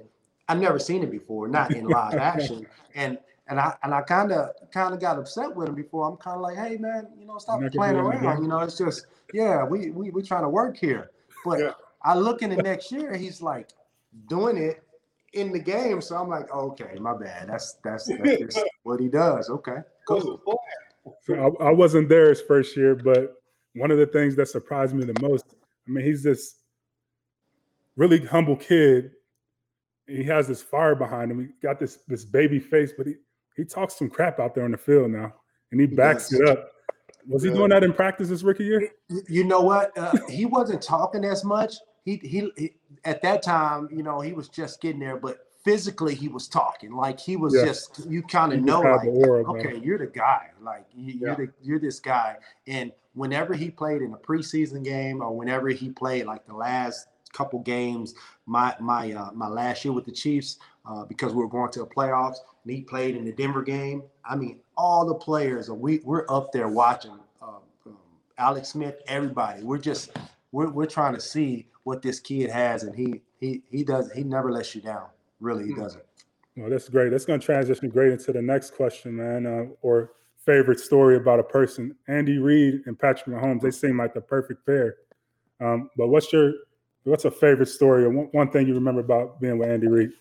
I've 0.49 0.59
never 0.59 0.79
seen 0.79 1.03
it 1.03 1.11
before, 1.11 1.47
not 1.47 1.73
in 1.73 1.85
live 1.85 2.15
action. 2.15 2.67
And 2.95 3.17
and 3.47 3.59
I 3.59 3.75
and 3.83 3.93
I 3.93 4.01
kind 4.01 4.31
of 4.31 4.49
kind 4.71 4.93
of 4.93 4.99
got 4.99 5.17
upset 5.17 5.55
with 5.55 5.69
him 5.69 5.75
before. 5.75 6.09
I'm 6.09 6.17
kind 6.17 6.35
of 6.35 6.41
like, 6.41 6.57
hey 6.57 6.77
man, 6.77 7.07
you 7.17 7.25
know, 7.25 7.37
stop 7.37 7.61
playing 7.71 7.95
around. 7.95 8.41
You 8.41 8.49
know, 8.49 8.59
it's 8.59 8.77
just 8.77 9.05
yeah, 9.33 9.63
we 9.63 9.91
we 9.91 10.09
we 10.09 10.23
trying 10.23 10.43
to 10.43 10.49
work 10.49 10.75
here. 10.75 11.11
But 11.45 11.59
yeah. 11.59 11.71
I 12.03 12.15
look 12.15 12.41
in 12.41 12.49
the 12.49 12.57
next 12.57 12.91
year, 12.91 13.15
he's 13.15 13.41
like 13.41 13.69
doing 14.27 14.57
it 14.57 14.83
in 15.33 15.51
the 15.51 15.59
game. 15.59 16.01
So 16.01 16.15
I'm 16.17 16.27
like, 16.27 16.51
okay, 16.51 16.97
my 16.99 17.15
bad. 17.15 17.49
That's 17.49 17.77
that's, 17.83 18.07
that's 18.07 18.59
what 18.83 18.99
he 18.99 19.07
does. 19.07 19.49
Okay, 19.49 19.77
cool. 20.07 20.41
So 21.21 21.55
I, 21.59 21.67
I 21.67 21.71
wasn't 21.71 22.09
there 22.09 22.29
his 22.29 22.41
first 22.41 22.75
year, 22.75 22.95
but 22.95 23.41
one 23.75 23.91
of 23.91 23.97
the 23.97 24.05
things 24.05 24.35
that 24.35 24.47
surprised 24.47 24.93
me 24.93 25.03
the 25.03 25.19
most, 25.21 25.45
I 25.87 25.91
mean, 25.91 26.05
he's 26.05 26.21
this 26.21 26.55
really 27.95 28.25
humble 28.25 28.55
kid. 28.55 29.11
He 30.07 30.23
has 30.23 30.47
this 30.47 30.61
fire 30.61 30.95
behind 30.95 31.31
him. 31.31 31.39
He 31.39 31.47
got 31.65 31.79
this 31.79 31.99
this 32.07 32.25
baby 32.25 32.59
face, 32.59 32.91
but 32.97 33.07
he 33.07 33.15
he 33.55 33.65
talks 33.65 33.97
some 33.97 34.09
crap 34.09 34.39
out 34.39 34.55
there 34.55 34.65
on 34.65 34.71
the 34.71 34.77
field 34.77 35.11
now, 35.11 35.33
and 35.71 35.79
he 35.79 35.87
backs 35.87 36.31
yes. 36.31 36.41
it 36.41 36.49
up. 36.49 36.71
Was 37.27 37.43
he 37.43 37.49
doing 37.49 37.69
that 37.69 37.83
in 37.83 37.93
practice 37.93 38.29
this 38.29 38.41
rookie 38.43 38.65
year? 38.65 38.89
You 39.27 39.43
know 39.43 39.61
what? 39.61 39.95
Uh, 39.97 40.13
he 40.27 40.45
wasn't 40.45 40.81
talking 40.81 41.23
as 41.23 41.43
much. 41.43 41.75
He, 42.03 42.15
he, 42.17 42.51
he 42.57 42.73
at 43.05 43.21
that 43.21 43.43
time, 43.43 43.87
you 43.91 44.01
know, 44.01 44.21
he 44.21 44.33
was 44.33 44.49
just 44.49 44.81
getting 44.81 44.99
there, 44.99 45.17
but 45.17 45.37
physically 45.63 46.15
he 46.15 46.27
was 46.27 46.47
talking 46.47 46.91
like 46.95 47.19
he 47.19 47.35
was 47.35 47.53
yeah. 47.53 47.65
just 47.65 48.03
you 48.09 48.23
kind 48.23 48.51
of 48.51 48.61
know 48.61 48.81
like 48.81 49.05
aura, 49.05 49.43
okay 49.43 49.79
you're 49.83 49.97
the 49.97 50.07
guy 50.07 50.49
like 50.61 50.85
you, 50.91 51.27
are 51.27 51.35
the, 51.35 51.47
you're 51.61 51.79
this 51.79 51.99
guy 51.99 52.35
and 52.65 52.91
whenever 53.13 53.53
he 53.53 53.69
played 53.69 54.01
in 54.01 54.11
a 54.13 54.17
preseason 54.17 54.83
game 54.83 55.21
or 55.21 55.35
whenever 55.35 55.69
he 55.69 55.89
played 55.89 56.25
like 56.25 56.45
the 56.47 56.53
last 56.53 57.07
couple 57.33 57.59
games 57.59 58.13
my 58.45 58.75
my 58.79 59.11
uh, 59.13 59.31
my 59.33 59.47
last 59.47 59.85
year 59.85 59.93
with 59.93 60.05
the 60.05 60.11
Chiefs 60.11 60.57
uh, 60.85 61.05
because 61.05 61.33
we 61.33 61.41
were 61.41 61.49
going 61.49 61.71
to 61.71 61.79
the 61.79 61.85
playoffs 61.85 62.37
and 62.63 62.73
he 62.73 62.81
played 62.81 63.15
in 63.15 63.25
the 63.25 63.31
Denver 63.31 63.63
game. 63.63 64.03
I 64.25 64.35
mean, 64.35 64.59
all 64.77 65.05
the 65.05 65.15
players 65.15 65.69
we 65.69 66.01
we're 66.03 66.25
up 66.29 66.51
there 66.51 66.67
watching. 66.67 67.17
Uh, 67.41 67.57
um, 67.85 67.97
Alex 68.37 68.69
Smith, 68.69 69.01
everybody. 69.07 69.63
We're 69.63 69.77
just 69.77 70.17
we're 70.51 70.69
we're 70.69 70.85
trying 70.85 71.13
to 71.13 71.21
see 71.21 71.67
what 71.83 72.01
this 72.01 72.19
kid 72.19 72.49
has, 72.49 72.83
and 72.83 72.95
he 72.95 73.21
he 73.39 73.61
he 73.71 73.83
does. 73.83 74.11
He 74.11 74.23
never 74.23 74.51
lets 74.51 74.75
you 74.75 74.81
down. 74.81 75.05
Really, 75.39 75.65
he 75.65 75.71
hmm. 75.73 75.81
doesn't. 75.81 76.03
Well, 76.57 76.69
that's 76.69 76.89
great. 76.89 77.09
That's 77.09 77.25
going 77.25 77.39
to 77.39 77.45
transition 77.45 77.89
great 77.89 78.11
into 78.11 78.33
the 78.33 78.41
next 78.41 78.75
question, 78.75 79.15
man. 79.15 79.45
Uh, 79.45 79.73
or 79.81 80.11
favorite 80.45 80.79
story 80.79 81.15
about 81.15 81.39
a 81.39 81.43
person. 81.43 81.95
Andy 82.07 82.39
Reid 82.39 82.81
and 82.87 82.99
Patrick 82.99 83.27
Mahomes, 83.27 83.61
they 83.61 83.71
seem 83.71 83.97
like 83.97 84.13
the 84.13 84.21
perfect 84.21 84.65
pair. 84.65 84.95
Um, 85.61 85.89
but 85.95 86.07
what's 86.07 86.33
your 86.33 86.53
what's 87.03 87.25
a 87.25 87.31
favorite 87.31 87.67
story 87.67 88.03
or 88.03 88.09
one, 88.09 88.51
thing 88.51 88.67
you 88.67 88.73
remember 88.73 89.01
about 89.01 89.39
being 89.41 89.57
with 89.57 89.69
Andy 89.69 89.87
Reid? 89.87 90.11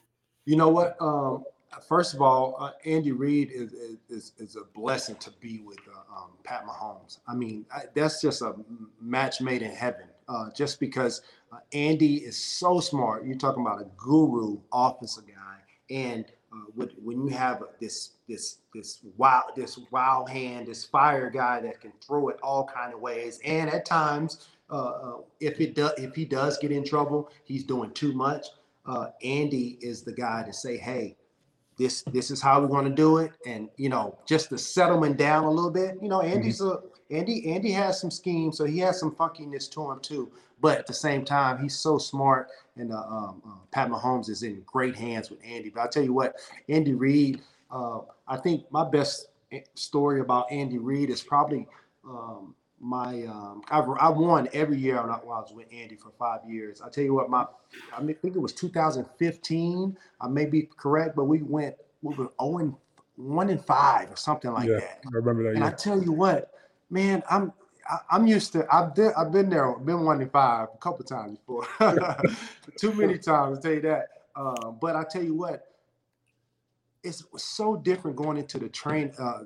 You 0.46 0.56
know 0.56 0.68
what? 0.68 0.96
Um, 1.00 1.44
first 1.86 2.14
of 2.14 2.22
all, 2.22 2.56
uh, 2.58 2.72
Andy 2.84 3.12
Reid 3.12 3.50
is, 3.52 3.72
is, 4.08 4.32
is 4.38 4.56
a 4.56 4.64
blessing 4.78 5.16
to 5.16 5.30
be 5.40 5.60
with 5.60 5.78
uh, 5.88 6.22
um, 6.22 6.30
Pat 6.44 6.66
Mahomes. 6.66 7.18
I 7.28 7.34
mean, 7.34 7.66
I, 7.74 7.82
that's 7.94 8.20
just 8.20 8.42
a 8.42 8.54
match 9.00 9.40
made 9.40 9.62
in 9.62 9.70
heaven. 9.70 10.06
Uh, 10.28 10.48
just 10.54 10.78
because 10.78 11.22
uh, 11.52 11.58
Andy 11.72 12.18
is 12.18 12.36
so 12.36 12.78
smart. 12.78 13.24
You're 13.24 13.36
talking 13.36 13.66
about 13.66 13.80
a 13.80 13.86
guru 13.96 14.58
offensive 14.72 15.26
guy, 15.26 15.56
and 15.92 16.24
uh, 16.52 16.86
when 17.02 17.26
you 17.26 17.34
have 17.34 17.64
this 17.80 18.10
this 18.28 18.58
this 18.72 19.00
wild 19.16 19.56
this 19.56 19.80
wild 19.90 20.28
hand, 20.30 20.68
this 20.68 20.84
fire 20.84 21.30
guy 21.30 21.60
that 21.62 21.80
can 21.80 21.92
throw 22.00 22.28
it 22.28 22.38
all 22.44 22.64
kind 22.64 22.94
of 22.94 23.00
ways, 23.00 23.40
and 23.44 23.68
at 23.70 23.84
times, 23.84 24.46
uh, 24.70 24.74
uh, 24.74 25.16
if 25.40 25.61
it 25.61 25.74
does 25.74 25.92
if 25.98 26.14
he 26.14 26.24
does 26.24 26.59
get 26.59 26.70
in 26.70 26.85
trouble, 26.85 27.30
he's 27.44 27.64
doing 27.64 27.90
too 27.92 28.12
much. 28.12 28.46
Uh, 28.87 29.09
Andy 29.22 29.78
is 29.80 30.02
the 30.02 30.12
guy 30.12 30.42
to 30.44 30.52
say, 30.52 30.76
hey, 30.76 31.16
this 31.78 32.02
this 32.02 32.30
is 32.30 32.40
how 32.40 32.61
we're 32.61 32.68
going 32.68 32.85
to 32.85 32.94
do 32.94 33.18
it, 33.18 33.33
and 33.46 33.68
you 33.76 33.88
know, 33.88 34.18
just 34.26 34.50
to 34.50 34.59
settle 34.59 35.02
him 35.02 35.14
down 35.14 35.44
a 35.44 35.50
little 35.50 35.70
bit. 35.70 35.96
You 36.02 36.09
know, 36.09 36.20
Andy's 36.20 36.61
mm-hmm. 36.61 36.87
a 36.87 37.16
Andy 37.16 37.52
Andy 37.52 37.72
has 37.72 38.00
some 38.00 38.11
schemes, 38.11 38.59
so 38.59 38.64
he 38.64 38.78
has 38.78 39.00
some 39.00 39.12
funkiness 39.12 39.70
to 39.72 39.90
him 39.90 40.00
too. 40.00 40.30
But 40.61 40.78
at 40.78 40.87
the 40.87 40.92
same 40.92 41.24
time, 41.24 41.61
he's 41.62 41.74
so 41.74 41.96
smart, 41.96 42.48
and 42.76 42.92
uh, 42.92 42.98
um, 42.98 43.42
uh, 43.46 43.64
Pat 43.72 43.88
Mahomes 43.88 44.28
is 44.28 44.42
in 44.42 44.62
great 44.66 44.94
hands 44.94 45.30
with 45.30 45.40
Andy. 45.44 45.70
But 45.70 45.80
I'll 45.80 45.88
tell 45.88 46.04
you 46.04 46.12
what, 46.12 46.37
Andy 46.68 46.92
Reid, 46.92 47.40
uh, 47.70 48.00
I 48.28 48.37
think 48.37 48.70
my 48.70 48.88
best 48.88 49.28
eh, 49.52 49.61
story 49.74 50.20
about 50.20 50.52
Andy 50.52 50.76
Reid 50.76 51.09
is 51.09 51.22
probably 51.22 51.66
um, 52.06 52.54
my 52.80 53.24
um, 53.26 53.62
I've, 53.70 53.88
I 53.98 54.08
won 54.08 54.48
every 54.52 54.78
year 54.78 54.96
while 54.96 55.10
I 55.12 55.24
was 55.24 55.52
with 55.52 55.66
Andy 55.72 55.96
for 55.96 56.10
five 56.18 56.40
years. 56.48 56.80
I 56.80 56.88
tell 56.88 57.04
you 57.04 57.14
what, 57.14 57.28
my 57.28 57.46
I 57.96 58.00
think 58.00 58.36
it 58.36 58.40
was 58.40 58.52
2015. 58.54 59.98
I 60.20 60.28
may 60.28 60.46
be 60.46 60.68
correct, 60.76 61.14
but 61.14 61.24
we 61.24 61.42
went 61.42 61.76
we 62.02 62.14
were 62.14 62.30
0 62.40 62.78
one 63.16 63.50
and 63.50 63.64
five 63.64 64.10
or 64.10 64.16
something 64.16 64.50
like 64.52 64.68
yeah, 64.68 64.80
that. 64.80 65.04
I 65.06 65.10
remember 65.12 65.42
that. 65.44 65.56
And 65.56 65.64
I 65.64 65.72
tell 65.72 66.02
you 66.02 66.12
what, 66.12 66.52
man, 66.88 67.22
I'm 67.30 67.52
I, 67.88 68.16
am 68.16 68.26
used 68.26 68.52
to. 68.52 68.66
I've 68.72 68.94
been 68.94 69.12
I've 69.16 69.32
been 69.32 69.50
there, 69.50 69.72
been 69.74 70.04
one 70.04 70.20
and 70.20 70.30
five 70.30 70.68
a 70.74 70.78
couple 70.78 71.04
times 71.04 71.38
before. 71.38 71.66
Too 72.78 72.92
many 72.92 73.18
times, 73.18 73.56
I'll 73.56 73.62
tell 73.62 73.72
you 73.72 73.80
that. 73.82 74.08
Uh, 74.34 74.70
but 74.70 74.96
I 74.96 75.04
tell 75.10 75.22
you 75.22 75.34
what, 75.34 75.66
it's 77.02 77.24
so 77.36 77.76
different 77.76 78.16
going 78.16 78.36
into 78.36 78.58
the 78.58 78.68
train, 78.68 79.12
uh, 79.18 79.40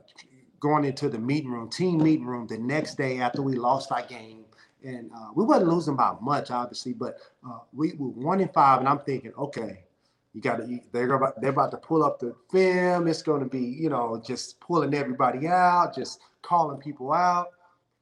going 0.64 0.86
into 0.86 1.10
the 1.10 1.18
meeting 1.18 1.50
room, 1.50 1.68
team 1.68 2.02
meeting 2.02 2.24
room 2.24 2.46
the 2.46 2.56
next 2.56 2.96
day 2.96 3.18
after 3.18 3.42
we 3.42 3.54
lost 3.54 3.92
our 3.92 4.02
game. 4.06 4.46
And 4.82 5.10
uh, 5.14 5.28
we 5.34 5.44
wasn't 5.44 5.68
losing 5.68 5.94
by 5.94 6.14
much, 6.22 6.50
obviously, 6.50 6.94
but 6.94 7.18
uh, 7.46 7.58
we 7.74 7.92
were 7.98 8.08
one 8.08 8.40
in 8.40 8.48
five. 8.48 8.80
And 8.80 8.88
I'm 8.88 9.00
thinking, 9.00 9.32
okay, 9.36 9.84
you 10.32 10.40
got 10.40 10.56
to. 10.56 10.80
They're 10.90 11.12
about 11.12 11.38
they're 11.40 11.50
about 11.50 11.70
to 11.72 11.76
pull 11.76 12.02
up 12.02 12.18
the 12.18 12.34
film. 12.50 13.08
It's 13.08 13.20
going 13.20 13.42
to 13.42 13.48
be, 13.48 13.60
you 13.60 13.90
know, 13.90 14.22
just 14.26 14.58
pulling 14.58 14.94
everybody 14.94 15.46
out, 15.46 15.94
just 15.94 16.20
calling 16.40 16.78
people 16.78 17.12
out. 17.12 17.48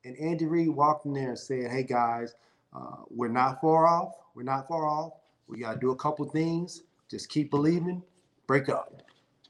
And 0.04 0.16
Andy 0.18 0.46
Reid 0.46 0.68
walked 0.68 1.04
in 1.04 1.14
there 1.14 1.30
and 1.30 1.38
said, 1.38 1.68
"Hey 1.70 1.82
guys, 1.82 2.34
uh, 2.74 3.02
we're 3.10 3.28
not 3.28 3.60
far 3.60 3.88
off. 3.88 4.14
We're 4.36 4.44
not 4.44 4.68
far 4.68 4.86
off. 4.86 5.14
We 5.48 5.58
got 5.58 5.74
to 5.74 5.80
do 5.80 5.90
a 5.90 5.96
couple 5.96 6.24
things. 6.26 6.82
Just 7.10 7.28
keep 7.28 7.50
believing. 7.50 8.02
Break 8.46 8.68
up." 8.68 9.02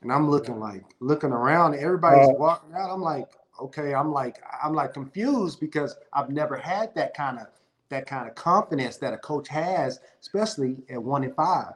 And 0.02 0.12
I'm 0.12 0.28
looking 0.28 0.58
like 0.58 0.84
looking 1.00 1.30
around. 1.30 1.74
Everybody's 1.74 2.28
uh, 2.28 2.34
walking 2.34 2.74
out. 2.74 2.90
I'm 2.90 3.00
like, 3.00 3.28
okay. 3.60 3.94
I'm 3.94 4.12
like 4.12 4.42
I'm 4.62 4.74
like 4.74 4.92
confused 4.94 5.60
because 5.60 5.96
I've 6.12 6.30
never 6.30 6.56
had 6.56 6.94
that 6.94 7.14
kind 7.14 7.38
of 7.38 7.46
that 7.88 8.06
kind 8.06 8.28
of 8.28 8.34
confidence 8.34 8.96
that 8.96 9.12
a 9.12 9.18
coach 9.18 9.48
has, 9.48 10.00
especially 10.20 10.78
at 10.90 11.02
one 11.02 11.24
and 11.24 11.34
five. 11.34 11.74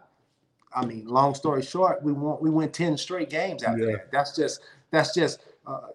I 0.75 0.85
mean, 0.85 1.07
long 1.07 1.35
story 1.35 1.63
short, 1.63 2.03
we 2.03 2.13
won 2.13 2.39
we 2.41 2.51
went 2.51 2.73
ten 2.73 2.97
straight 2.97 3.31
games 3.31 3.63
after 3.63 3.85
yeah. 3.85 3.93
that. 3.93 4.13
That's 4.13 4.35
just 4.35 4.61
that's 4.91 5.15
just 5.15 5.41
uh, 5.67 5.89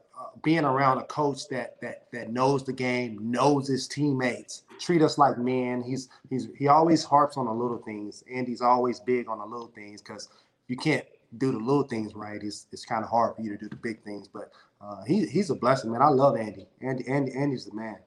being 0.44 0.64
around 0.64 1.00
a 1.00 1.04
coach 1.04 1.48
that 1.50 1.80
that 1.82 2.06
that 2.12 2.32
knows 2.32 2.64
the 2.64 2.74
game, 2.74 3.32
knows 3.32 3.68
his 3.68 3.88
teammates, 3.88 4.64
treat 4.80 5.02
us 5.02 5.18
like 5.18 5.38
men. 5.38 5.82
He's 5.82 6.10
he's 6.30 6.48
he 6.58 6.68
always 6.68 7.04
harps 7.04 7.38
on 7.38 7.46
the 7.46 7.54
little 7.54 7.80
things. 7.80 8.24
and 8.32 8.48
he's 8.48 8.62
always 8.62 9.00
big 9.00 9.28
on 9.28 9.40
the 9.40 9.46
little 9.46 9.72
things 9.76 10.02
because 10.02 10.30
you 10.68 10.78
can't 10.78 11.06
do 11.38 11.52
the 11.52 11.58
little 11.58 11.84
things 11.84 12.14
right. 12.16 12.42
It's 12.42 12.68
it's 12.72 12.86
kind 12.86 13.04
of 13.04 13.10
hard 13.10 13.36
for 13.36 13.42
you 13.42 13.52
to 13.52 13.58
do 13.58 13.70
the 13.70 13.76
big 13.78 14.04
things. 14.04 14.28
But 14.28 14.52
uh, 14.82 15.04
he 15.06 15.26
he's 15.28 15.50
a 15.50 15.56
blessing, 15.56 15.92
man. 15.92 16.02
I 16.02 16.10
love 16.10 16.36
Andy. 16.36 16.68
Andy 16.82 17.08
Andy 17.08 17.32
Andy's 17.34 17.66
the 17.66 17.74
man. 17.74 17.98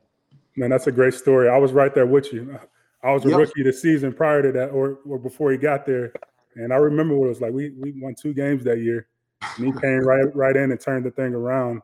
Man, 0.56 0.70
that's 0.70 0.86
a 0.86 0.92
great 0.92 1.14
story. 1.14 1.48
I 1.48 1.58
was 1.58 1.72
right 1.72 1.94
there 1.94 2.06
with 2.06 2.32
you. 2.32 2.58
I 3.02 3.12
was 3.12 3.24
a 3.26 3.28
yep. 3.28 3.38
rookie 3.38 3.62
the 3.62 3.72
season 3.72 4.12
prior 4.12 4.42
to 4.42 4.52
that, 4.52 4.70
or 4.70 4.98
or 5.06 5.18
before 5.18 5.52
he 5.52 5.58
got 5.58 5.86
there, 5.86 6.12
and 6.56 6.72
I 6.72 6.76
remember 6.76 7.16
what 7.16 7.26
it 7.26 7.30
was 7.30 7.40
like. 7.40 7.52
We 7.52 7.70
we 7.70 7.92
won 7.96 8.14
two 8.14 8.34
games 8.34 8.64
that 8.64 8.78
year, 8.78 9.08
and 9.56 9.66
he 9.66 9.72
came 9.80 10.00
right 10.00 10.34
right 10.34 10.56
in 10.56 10.70
and 10.70 10.80
turned 10.80 11.04
the 11.04 11.10
thing 11.10 11.34
around. 11.34 11.82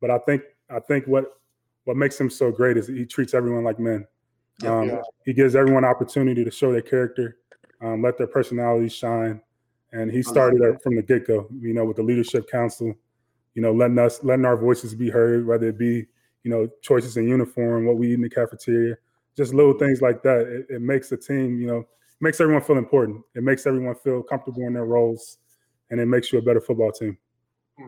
But 0.00 0.10
I 0.10 0.18
think 0.18 0.42
I 0.70 0.80
think 0.80 1.06
what 1.06 1.24
what 1.84 1.96
makes 1.96 2.18
him 2.18 2.30
so 2.30 2.50
great 2.50 2.76
is 2.76 2.86
he 2.86 3.04
treats 3.04 3.34
everyone 3.34 3.64
like 3.64 3.78
men. 3.78 4.06
Um, 4.64 4.88
yeah. 4.88 5.02
He 5.24 5.32
gives 5.32 5.56
everyone 5.56 5.84
opportunity 5.84 6.44
to 6.44 6.50
show 6.50 6.72
their 6.72 6.80
character, 6.80 7.38
um, 7.82 8.02
let 8.02 8.16
their 8.16 8.26
personalities 8.26 8.94
shine, 8.94 9.40
and 9.94 10.10
he 10.10 10.22
started 10.22 10.60
like 10.60 10.82
from 10.82 10.96
the 10.96 11.02
get 11.02 11.26
go. 11.26 11.48
You 11.60 11.72
know, 11.72 11.84
with 11.84 11.96
the 11.96 12.02
leadership 12.02 12.50
council, 12.50 12.94
you 13.54 13.62
know, 13.62 13.72
letting 13.72 13.98
us 13.98 14.22
letting 14.22 14.44
our 14.44 14.56
voices 14.56 14.94
be 14.94 15.08
heard, 15.08 15.46
whether 15.46 15.68
it 15.68 15.78
be 15.78 16.06
you 16.42 16.50
know 16.50 16.68
choices 16.82 17.16
in 17.16 17.28
uniform, 17.28 17.86
what 17.86 17.96
we 17.96 18.10
eat 18.10 18.14
in 18.14 18.20
the 18.20 18.28
cafeteria, 18.28 18.96
just 19.36 19.54
little 19.54 19.78
things 19.78 20.02
like 20.02 20.22
that. 20.24 20.40
It, 20.40 20.74
it 20.74 20.82
makes 20.82 21.08
the 21.08 21.16
team, 21.16 21.60
you 21.60 21.66
know, 21.66 21.86
makes 22.20 22.40
everyone 22.40 22.62
feel 22.62 22.76
important. 22.76 23.22
It 23.34 23.44
makes 23.44 23.66
everyone 23.66 23.94
feel 23.94 24.22
comfortable 24.22 24.62
in 24.62 24.74
their 24.74 24.84
roles, 24.84 25.38
and 25.90 26.00
it 26.00 26.06
makes 26.06 26.32
you 26.32 26.40
a 26.40 26.42
better 26.42 26.60
football 26.60 26.90
team. 26.90 27.16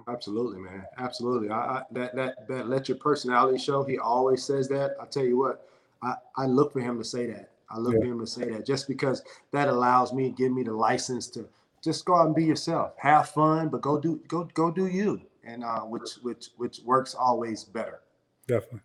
Absolutely, 0.08 0.60
man. 0.60 0.84
Absolutely. 0.98 1.50
I, 1.50 1.56
I, 1.56 1.82
that 1.92 2.14
that 2.14 2.48
that 2.48 2.68
let 2.68 2.88
your 2.88 2.98
personality 2.98 3.58
show. 3.58 3.82
He 3.82 3.98
always 3.98 4.44
says 4.44 4.68
that. 4.68 4.94
I 5.00 5.06
tell 5.06 5.24
you 5.24 5.38
what, 5.38 5.68
I, 6.02 6.14
I 6.36 6.46
look 6.46 6.72
for 6.72 6.80
him 6.80 6.98
to 6.98 7.04
say 7.04 7.26
that. 7.26 7.50
I 7.68 7.78
look 7.78 7.94
yeah. 7.94 8.00
for 8.00 8.06
him 8.06 8.20
to 8.20 8.26
say 8.26 8.48
that 8.50 8.64
just 8.64 8.86
because 8.86 9.22
that 9.50 9.66
allows 9.66 10.12
me, 10.12 10.30
give 10.30 10.52
me 10.52 10.62
the 10.62 10.72
license 10.72 11.26
to 11.30 11.48
just 11.86 12.04
go 12.04 12.16
out 12.16 12.26
and 12.26 12.34
be 12.34 12.44
yourself, 12.44 12.92
have 12.98 13.28
fun, 13.30 13.68
but 13.68 13.80
go 13.80 13.98
do 13.98 14.20
go 14.28 14.44
go 14.52 14.70
do 14.70 14.88
you, 14.88 15.20
and 15.44 15.64
uh, 15.64 15.80
which 15.80 16.10
which 16.20 16.50
which 16.56 16.80
works 16.84 17.14
always 17.14 17.64
better. 17.64 18.00
Definitely. 18.46 18.80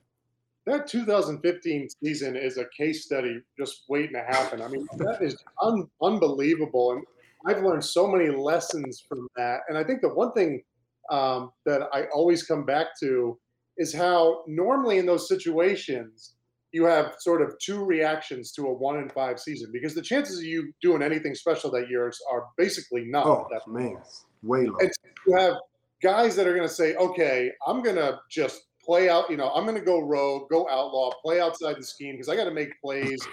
That 0.67 0.87
2015 0.87 1.87
season 2.03 2.35
is 2.35 2.57
a 2.57 2.65
case 2.77 3.03
study 3.03 3.41
just 3.57 3.85
waiting 3.89 4.13
to 4.13 4.21
happen. 4.21 4.61
I 4.61 4.67
mean, 4.67 4.87
that 4.97 5.21
is 5.21 5.35
un- 5.61 5.87
unbelievable, 6.01 6.91
and 6.91 7.03
I've 7.47 7.63
learned 7.63 7.83
so 7.83 8.07
many 8.07 8.29
lessons 8.29 9.03
from 9.09 9.27
that. 9.35 9.61
And 9.67 9.77
I 9.77 9.83
think 9.83 10.01
the 10.01 10.13
one 10.13 10.31
thing 10.33 10.61
um, 11.09 11.51
that 11.65 11.89
I 11.91 12.03
always 12.13 12.43
come 12.43 12.65
back 12.65 12.87
to 12.99 13.39
is 13.77 13.93
how 13.93 14.43
normally 14.47 14.99
in 14.99 15.07
those 15.07 15.27
situations 15.27 16.35
you 16.71 16.85
have 16.85 17.15
sort 17.19 17.41
of 17.41 17.57
two 17.59 17.83
reactions 17.83 18.51
to 18.53 18.67
a 18.67 18.73
one 18.73 18.97
in 18.99 19.09
five 19.09 19.39
season 19.39 19.69
because 19.73 19.93
the 19.93 20.01
chances 20.01 20.39
of 20.39 20.45
you 20.45 20.71
doing 20.81 21.01
anything 21.01 21.35
special 21.35 21.69
that 21.71 21.89
year 21.89 22.11
are 22.31 22.45
basically 22.57 23.05
none. 23.05 23.27
Oh 23.27 23.47
that 23.51 23.67
man, 23.67 23.97
way 24.43 24.65
low. 24.65 24.77
And 24.79 24.91
you 25.27 25.35
have 25.37 25.55
guys 26.01 26.35
that 26.35 26.47
are 26.47 26.55
going 26.55 26.67
to 26.67 26.73
say, 26.73 26.95
"Okay, 26.95 27.51
I'm 27.67 27.81
going 27.81 27.97
to 27.97 28.19
just 28.29 28.61
play 28.83 29.09
out. 29.09 29.29
You 29.29 29.37
know, 29.37 29.49
I'm 29.49 29.65
going 29.65 29.77
to 29.77 29.85
go 29.85 29.99
rogue, 29.99 30.49
go 30.49 30.69
outlaw, 30.69 31.11
play 31.21 31.41
outside 31.41 31.77
the 31.77 31.83
scheme 31.83 32.13
because 32.13 32.29
I 32.29 32.35
got 32.35 32.45
to 32.45 32.51
make 32.51 32.79
plays." 32.81 33.25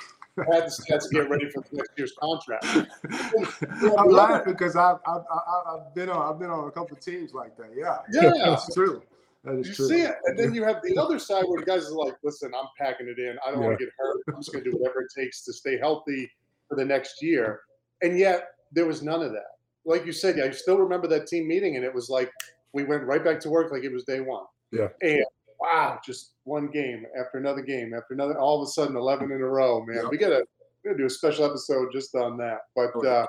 had 0.53 0.67
the 0.67 0.71
stats 0.71 1.09
to 1.09 1.15
get 1.15 1.29
ready 1.29 1.51
for 1.51 1.65
next 1.73 1.91
year's 1.97 2.13
contract. 2.21 2.65
I'm 3.99 4.09
laughing 4.09 4.53
because 4.53 4.77
I've, 4.77 4.99
I've, 5.07 5.23
I've 5.67 5.95
been 5.95 6.09
on 6.09 6.33
I've 6.33 6.39
been 6.39 6.51
on 6.51 6.69
a 6.69 6.71
couple 6.71 6.97
teams 6.97 7.35
like 7.35 7.57
that. 7.57 7.71
Yeah, 7.77 7.99
yeah, 8.13 8.31
that's 8.45 8.73
true. 8.73 9.03
That 9.49 9.59
is 9.61 9.69
you 9.69 9.75
true. 9.75 9.89
see 9.89 10.01
it, 10.03 10.15
and 10.25 10.39
then 10.39 10.55
you 10.55 10.65
have 10.65 10.81
the 10.83 10.99
other 11.03 11.19
side 11.19 11.45
where 11.47 11.61
the 11.61 11.67
guys 11.67 11.89
are 11.89 11.95
like, 11.95 12.15
"Listen, 12.23 12.53
I'm 12.55 12.69
packing 12.79 13.09
it 13.09 13.19
in. 13.19 13.37
I 13.47 13.51
don't 13.51 13.61
yeah. 13.61 13.69
want 13.69 13.79
to 13.79 13.85
get 13.85 13.95
hurt. 13.99 14.17
I'm 14.29 14.37
just 14.37 14.53
going 14.53 14.65
to 14.65 14.71
do 14.71 14.77
whatever 14.77 15.03
it 15.03 15.09
takes 15.17 15.43
to 15.45 15.53
stay 15.53 15.79
healthy 15.79 16.31
for 16.69 16.77
the 16.77 16.85
next 16.85 17.23
year." 17.23 17.61
And 18.03 18.19
yet, 18.19 18.49
there 18.73 18.87
was 18.87 19.03
none 19.03 19.23
of 19.23 19.33
that. 19.33 19.57
Like 19.85 20.05
you 20.05 20.13
said, 20.13 20.39
I 20.41 20.51
still 20.51 20.79
remember 20.79 21.09
that 21.09 21.27
team 21.27 21.49
meeting, 21.49 21.77
and 21.77 21.85
it 21.85 21.95
was 21.95 22.09
like 22.09 22.31
we 22.73 22.85
went 22.85 23.05
right 23.05 23.25
back 23.25 23.41
to 23.41 23.51
work 23.51 23.73
like 23.73 23.85
it 23.85 23.93
was 23.93 24.05
day 24.05 24.21
one. 24.21 24.45
Yeah. 24.71 24.89
And 25.03 25.25
wow, 25.59 25.99
just 26.05 26.33
one 26.45 26.69
game 26.69 27.07
after 27.19 27.39
another 27.39 27.63
game 27.63 27.95
after 27.95 28.15
another. 28.15 28.39
All 28.39 28.63
of 28.63 28.69
a 28.69 28.71
sudden, 28.71 28.97
eleven 28.97 29.33
in 29.33 29.41
a 29.41 29.47
row, 29.47 29.85
man. 29.85 30.03
Yep. 30.03 30.11
We 30.11 30.19
gotta 30.19 30.45
we 30.85 30.91
gotta 30.91 30.99
do 30.99 31.07
a 31.07 31.11
special 31.11 31.45
episode 31.45 31.89
just 31.93 32.15
on 32.15 32.37
that. 32.39 32.59
But 32.77 32.95
uh, 33.05 33.27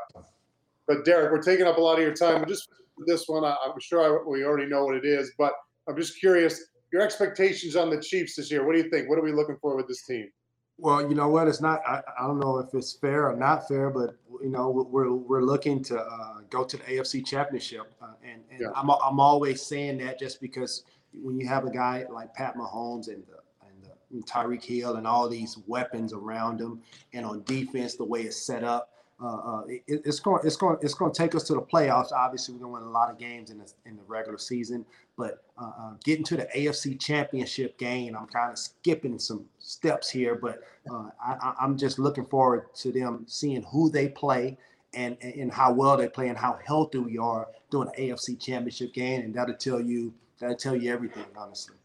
but 0.88 1.06
Derrick, 1.06 1.32
we're 1.32 1.42
taking 1.42 1.66
up 1.66 1.78
a 1.78 1.82
lot 1.82 1.98
of 1.98 2.04
your 2.04 2.16
time. 2.16 2.46
Just 2.48 2.70
this 3.06 3.28
one, 3.28 3.46
I, 3.46 3.56
am 3.66 3.80
sure 3.80 4.02
I, 4.02 4.30
we 4.30 4.44
already 4.44 4.68
know 4.68 4.84
what 4.86 4.96
it 4.96 5.06
is, 5.06 5.32
but 5.38 5.54
I'm 5.88 5.96
just 5.96 6.20
curious 6.20 6.62
your 6.92 7.02
expectations 7.02 7.76
on 7.76 7.90
the 7.90 8.02
Chiefs 8.02 8.36
this 8.36 8.52
year. 8.52 8.66
What 8.66 8.76
do 8.76 8.82
you 8.82 8.90
think? 8.90 9.10
What 9.10 9.20
are 9.20 9.24
we 9.24 9.32
looking 9.32 9.58
for 9.62 9.76
with 9.76 9.88
this 9.88 10.06
team? 10.06 10.30
Well, 10.78 11.08
you 11.08 11.14
know 11.14 11.28
what? 11.28 11.48
It's 11.48 11.62
not. 11.62 11.82
I, 11.86 12.02
I 12.20 12.26
don't 12.26 12.40
know 12.40 12.58
if 12.60 12.74
it's 12.74 12.94
fair 12.94 13.30
or 13.30 13.36
not 13.36 13.68
fair, 13.68 13.90
but 13.90 14.16
you 14.42 14.50
know, 14.50 14.70
we're 14.70 15.12
we're 15.12 15.42
looking 15.42 15.84
to 15.86 16.00
uh, 16.00 16.42
go 16.50 16.64
to 16.64 16.78
the 16.78 16.84
AFC 16.84 17.26
Championship, 17.26 17.92
uh, 18.02 18.14
and, 18.24 18.42
and 18.50 18.62
yeah. 18.62 18.68
I'm 18.76 18.90
I'm 18.90 19.20
always 19.20 19.62
saying 19.62 19.98
that 20.00 20.20
just 20.20 20.40
because 20.40 20.84
when 21.14 21.38
you 21.38 21.48
have 21.48 21.66
a 21.66 21.72
guy 21.72 22.06
like 22.10 22.34
Pat 22.34 22.56
Mahomes 22.56 23.08
and 23.08 23.24
the, 23.28 23.40
and, 23.68 23.84
the, 23.84 23.92
and 24.12 24.26
Tyreek 24.26 24.64
Hill 24.64 24.96
and 24.96 25.06
all 25.06 25.28
these 25.28 25.58
weapons 25.68 26.14
around 26.14 26.62
him, 26.62 26.82
and 27.14 27.26
on 27.26 27.44
defense 27.44 27.96
the 27.96 28.06
way 28.06 28.22
it's 28.22 28.42
set 28.42 28.64
up, 28.64 28.92
uh, 29.22 29.26
uh, 29.26 29.64
it, 29.68 29.84
it's 29.88 30.20
going 30.20 30.42
it's 30.46 30.56
going 30.56 30.78
it's 30.82 30.94
going 30.94 31.12
to 31.12 31.18
take 31.18 31.36
us 31.36 31.44
to 31.44 31.54
the 31.54 31.62
playoffs. 31.62 32.12
Obviously, 32.12 32.54
we're 32.54 32.62
going 32.62 32.74
to 32.74 32.80
win 32.80 32.90
a 32.90 32.92
lot 32.92 33.12
of 33.12 33.18
games 33.18 33.50
in 33.52 33.58
the 33.58 33.72
in 33.86 33.98
the 33.98 34.04
regular 34.08 34.38
season, 34.38 34.86
but 35.18 35.44
uh, 35.58 35.72
uh 35.78 35.92
getting 36.04 36.24
to 36.24 36.38
the 36.38 36.48
AFC 36.56 37.00
Championship 37.00 37.78
game, 37.78 38.16
I'm 38.16 38.28
kind 38.28 38.52
of 38.52 38.58
skipping 38.58 39.20
some 39.20 39.46
steps 39.60 40.10
here, 40.10 40.36
but 40.36 40.64
uh, 40.90 41.10
I, 41.22 41.54
am 41.62 41.78
just 41.78 42.00
looking 42.00 42.26
forward 42.26 42.74
to 42.76 42.92
them 42.92 43.26
seeing 43.28 43.64
who 43.64 43.90
they 43.90 44.08
play 44.08 44.58
and 44.94 45.18
and 45.22 45.52
how 45.52 45.74
well 45.74 45.98
they 45.98 46.08
play 46.08 46.30
and 46.30 46.38
how 46.38 46.58
healthy 46.66 47.00
we 47.00 47.18
are 47.18 47.48
during 47.72 47.92
the 47.96 48.02
AFC 48.02 48.40
Championship 48.40 48.94
game, 48.94 49.22
and 49.22 49.34
that'll 49.34 49.56
tell 49.56 49.82
you 49.82 50.14
that'll 50.40 50.56
tell 50.56 50.76
you 50.76 50.94
everything, 50.94 51.26
honestly. 51.36 51.76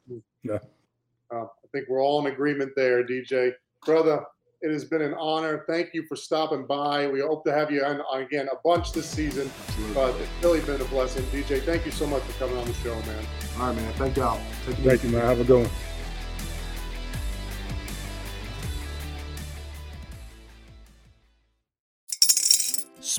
Yeah, 0.45 0.59
uh, 1.33 1.45
I 1.45 1.67
think 1.73 1.89
we're 1.89 2.03
all 2.03 2.25
in 2.25 2.33
agreement 2.33 2.73
there, 2.77 3.05
DJ 3.05 3.55
brother. 3.85 4.25
It 4.65 4.73
has 4.73 4.87
been 4.87 5.03
an 5.03 5.13
honor. 5.21 5.63
Thank 5.69 5.93
you 5.93 6.07
for 6.07 6.17
stopping 6.17 6.65
by. 6.67 7.07
We 7.07 7.21
hope 7.21 7.45
to 7.45 7.53
have 7.53 7.71
you 7.71 7.85
on, 7.85 8.01
on 8.01 8.23
again 8.23 8.49
a 8.51 8.57
bunch 8.65 8.93
this 8.93 9.07
season. 9.07 9.51
But 9.93 10.15
it's 10.19 10.31
really 10.43 10.61
been 10.61 10.81
a 10.81 10.85
blessing. 10.87 11.23
DJ, 11.25 11.61
thank 11.61 11.85
you 11.85 11.93
so 11.93 12.07
much 12.07 12.23
for 12.23 12.33
coming 12.39 12.57
on 12.57 12.65
the 12.65 12.73
show, 12.73 12.95
man. 13.01 13.27
All 13.59 13.67
right, 13.67 13.77
man. 13.77 13.93
Thank 13.93 14.17
y'all. 14.17 14.41
Thank 14.63 15.03
you, 15.03 15.11
man. 15.11 15.21
Have 15.21 15.41
a 15.41 15.45
good 15.45 15.65
one. 15.65 15.94